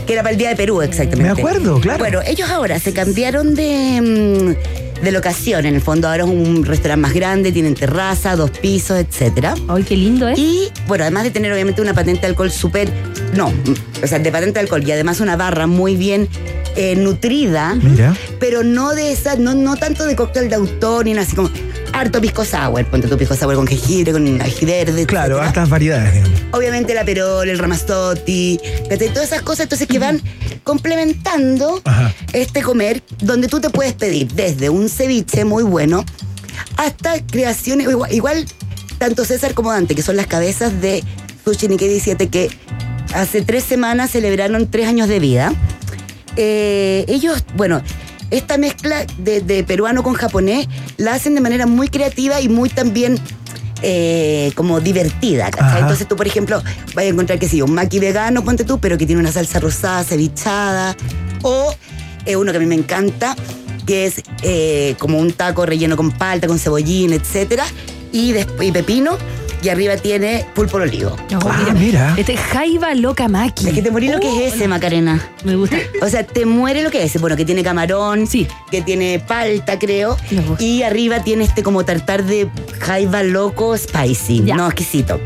[0.06, 1.34] Que era para el Día de Perú, exactamente.
[1.34, 2.00] Me acuerdo, claro.
[2.00, 4.56] Bueno, ellos ahora se cambiaron de,
[5.00, 5.66] mm, de locación.
[5.66, 9.56] En el fondo ahora es un restaurante más grande, tienen terraza, dos pisos, etcétera.
[9.68, 10.36] Ay, qué lindo, ¿eh?
[10.38, 12.90] Y bueno, además de tener obviamente una patente de alcohol súper,
[13.34, 13.52] no,
[14.04, 16.30] o sea, de patente de alcohol y además una barra muy bien
[16.76, 18.16] eh, nutrida, Mira.
[18.40, 21.50] pero no de esa, no, no tanto de cóctel de autor ni nada así como
[21.96, 25.48] harto pisco sour, ponte tu pisco sour con jengibre, con ají verde, Claro, etcétera.
[25.48, 26.40] hartas variedades, digamos.
[26.52, 28.60] Obviamente la perol, el ramazotti,
[29.14, 30.22] todas esas cosas entonces que van
[30.64, 32.14] complementando Ajá.
[32.34, 36.04] este comer donde tú te puedes pedir desde un ceviche muy bueno
[36.78, 38.46] hasta creaciones, igual, igual
[38.98, 41.04] tanto César como Dante, que son las cabezas de
[41.44, 42.50] Sushi Nikkei 17, que
[43.14, 45.54] hace tres semanas celebraron tres años de vida.
[46.36, 47.82] Eh, ellos, bueno,
[48.32, 50.68] esta mezcla de, de peruano con japonés
[50.98, 53.20] la hacen de manera muy creativa y muy también
[53.82, 55.50] eh, como divertida.
[55.78, 56.62] Entonces tú, por ejemplo,
[56.96, 59.60] vas a encontrar que sí, un maqui vegano, ponte tú, pero que tiene una salsa
[59.60, 60.96] rosada, cevichada,
[61.44, 61.76] o
[62.26, 63.36] eh, uno que a mí me encanta,
[63.86, 67.66] que es eh, como un taco relleno con palta, con cebollín, etcétera,
[68.12, 69.18] y, después y pepino,
[69.66, 71.16] y arriba tiene pulpo al olivo.
[71.32, 72.14] No, Ah, mira.
[72.18, 73.68] Este es Jaiba Loca Maki.
[73.68, 75.20] Es que te morí lo que es ese, Macarena.
[75.44, 75.78] Me gusta.
[76.04, 77.20] O sea, te muere lo que es.
[77.20, 78.48] Bueno, que tiene camarón, Sí.
[78.70, 80.18] que tiene palta, creo.
[80.60, 82.48] Y arriba tiene este como tartar de
[82.80, 84.44] jaiba loco spicy.
[84.46, 84.56] Ya.
[84.56, 85.20] No, exquisito.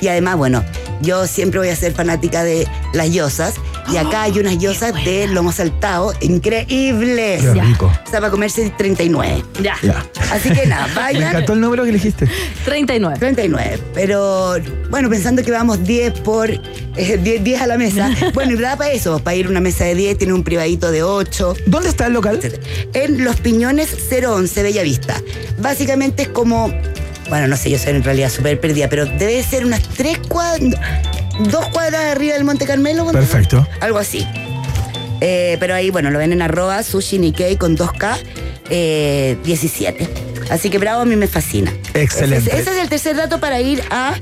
[0.00, 0.64] Y además, bueno,
[1.02, 3.54] yo siempre voy a ser fanática de las yosas.
[3.90, 7.42] Y acá hay unas yosas de lomo saltado increíbles.
[7.42, 7.86] Qué rico.
[7.86, 9.42] O sea, para comerse 39.
[9.62, 9.76] Ya.
[9.82, 10.06] Ya.
[10.30, 11.28] Así que nada, Me vayan.
[11.30, 12.28] encantó el número que elegiste.
[12.64, 13.18] 39.
[13.18, 13.78] 39.
[13.94, 14.56] Pero
[14.90, 18.10] bueno, pensando que vamos 10 por eh, 10, 10 a la mesa.
[18.34, 20.90] Bueno, y da para eso, para ir a una mesa de 10, tiene un privadito
[20.90, 21.54] de 8.
[21.66, 22.40] ¿Dónde está el local?
[22.94, 25.20] En Los Piñones 011 Bellavista.
[25.58, 26.72] Básicamente es como,
[27.28, 30.80] bueno, no sé, yo soy en realidad súper perdida, pero debe ser unas 3 cuadras,
[31.40, 33.06] dos cuadras arriba del Monte Carmelo.
[33.12, 33.66] Perfecto.
[33.80, 34.26] Algo así.
[35.20, 38.16] Eh, pero ahí, bueno, lo ven en arroba sushi Nikkei con 2K
[38.70, 40.08] eh, 17.
[40.50, 41.72] Así que bravo, a mí me fascina.
[41.94, 42.50] Excelente.
[42.50, 44.14] Ese, ese es el tercer dato para ir a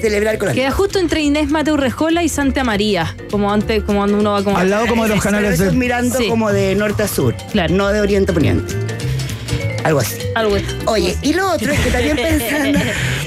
[0.00, 3.14] celebrar con Queda justo entre Inés Mateo Rejola y Santa María.
[3.30, 4.56] Como antes, como cuando uno va como.
[4.58, 5.70] Al lado como de los canales de...
[5.72, 6.28] mirando Sí.
[6.28, 7.74] como de norte a sur, Claro.
[7.74, 8.74] no de oriente a poniente.
[9.84, 10.16] Algo así.
[10.34, 10.56] Algo
[10.86, 12.78] Oye, y lo otro es que también pensando.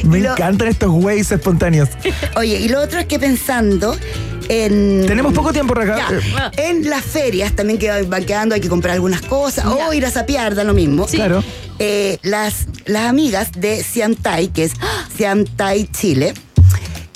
[0.03, 1.89] Me lo- encantan estos ways espontáneos.
[2.35, 3.95] Oye, y lo otro es que pensando
[4.49, 5.05] en.
[5.05, 5.97] Tenemos poco tiempo, Raca.
[5.97, 10.05] Ya, En las ferias también que van quedando, hay que comprar algunas cosas o ir
[10.05, 11.05] a sapear, da lo mismo.
[11.07, 11.43] Claro.
[11.81, 14.73] Eh, las, las amigas de Siam Tai, que es
[15.17, 16.33] Siam Tai Chile,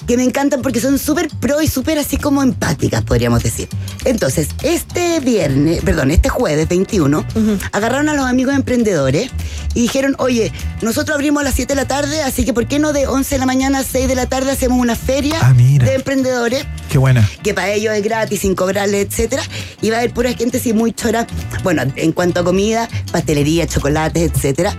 [0.07, 3.67] que me encantan porque son súper pro y súper así como empáticas, podríamos decir.
[4.05, 7.25] Entonces, este viernes, perdón, este jueves 21,
[7.71, 9.29] agarraron a los amigos emprendedores
[9.73, 10.51] y dijeron, oye,
[10.81, 13.35] nosotros abrimos a las 7 de la tarde, así que ¿por qué no de 11
[13.35, 16.65] de la mañana a 6 de la tarde hacemos una feria Ah, de emprendedores?
[16.89, 17.27] Qué buena.
[17.41, 19.43] que para ellos es gratis, sin cobrarle, etcétera.
[19.81, 21.25] Y va a haber pura gente así muy chora,
[21.63, 24.75] bueno, en cuanto a comida, pastelería, chocolates, etcétera.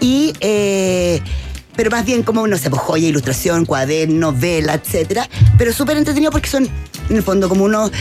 [0.00, 1.20] Y, eh,
[1.78, 5.28] pero más bien como, no sé, pues, joya, ilustración, cuadernos, vela, etcétera.
[5.56, 6.68] Pero súper entretenido porque son,
[7.08, 7.92] en el fondo, como unos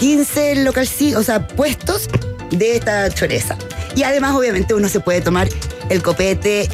[0.00, 2.08] 15 local, o sea, puestos
[2.50, 3.56] de esta choreza.
[3.94, 5.48] Y además, obviamente, uno se puede tomar
[5.90, 6.68] el copete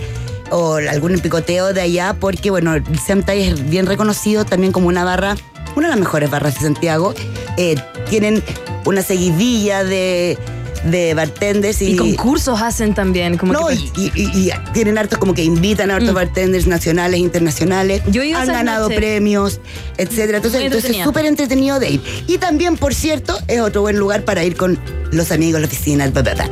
[0.51, 5.05] o algún picoteo de allá, porque, bueno, el Samtai es bien reconocido también como una
[5.05, 5.37] barra,
[5.77, 7.13] una de las mejores barras de Santiago.
[7.59, 7.75] Eh,
[8.09, 8.43] tienen
[8.87, 10.39] una seguidilla de,
[10.85, 13.37] de bartenders y, Y concursos hacen también.
[13.37, 16.67] Como no, que- y, y- y- y tienen hartos como que invitan a hartos bartenders
[16.67, 18.03] nacionales, internacionales.
[18.11, 19.61] Yo Han ganado premios,
[19.99, 20.39] etcétera.
[20.39, 21.05] Entonces, entonces entretenida.
[21.05, 22.03] súper entretenido de ir.
[22.27, 24.79] Y también, por cierto, es otro buen lugar para ir con
[25.13, 26.51] los amigos, la oficina, bla, bla, bla.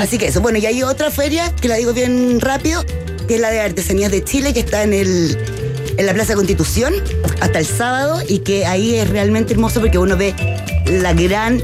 [0.00, 0.40] Así que eso.
[0.40, 2.84] Bueno, y hay otra feria, que la digo bien rápido,
[3.28, 5.38] que es la de Artesanías de Chile, que está en el
[5.98, 6.94] en la Plaza Constitución
[7.40, 10.34] hasta el sábado y que ahí es realmente hermoso porque uno ve
[10.86, 11.60] la gran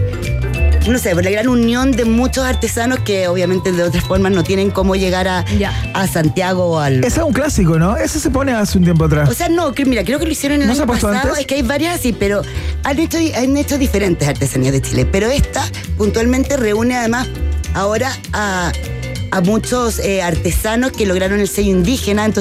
[0.87, 4.71] no sé, la gran unión de muchos artesanos que obviamente de otras formas no tienen
[4.71, 5.45] cómo llegar a,
[5.95, 7.05] a Santiago o al...
[7.05, 7.97] Ese es un clásico, ¿no?
[7.97, 9.29] Ese se pone hace un tiempo atrás.
[9.29, 11.15] O sea, no, que mira, creo que lo hicieron el ¿No se año pasado.
[11.15, 11.39] antes?
[11.39, 12.43] Es que hay varias así, pero
[12.85, 15.07] han hecho, han hecho diferentes artesanías de Chile.
[15.11, 15.63] Pero esta
[15.97, 17.29] puntualmente reúne además
[17.75, 18.73] ahora a,
[19.31, 22.25] a muchos eh, artesanos que lograron el sello indígena.
[22.25, 22.37] Entonces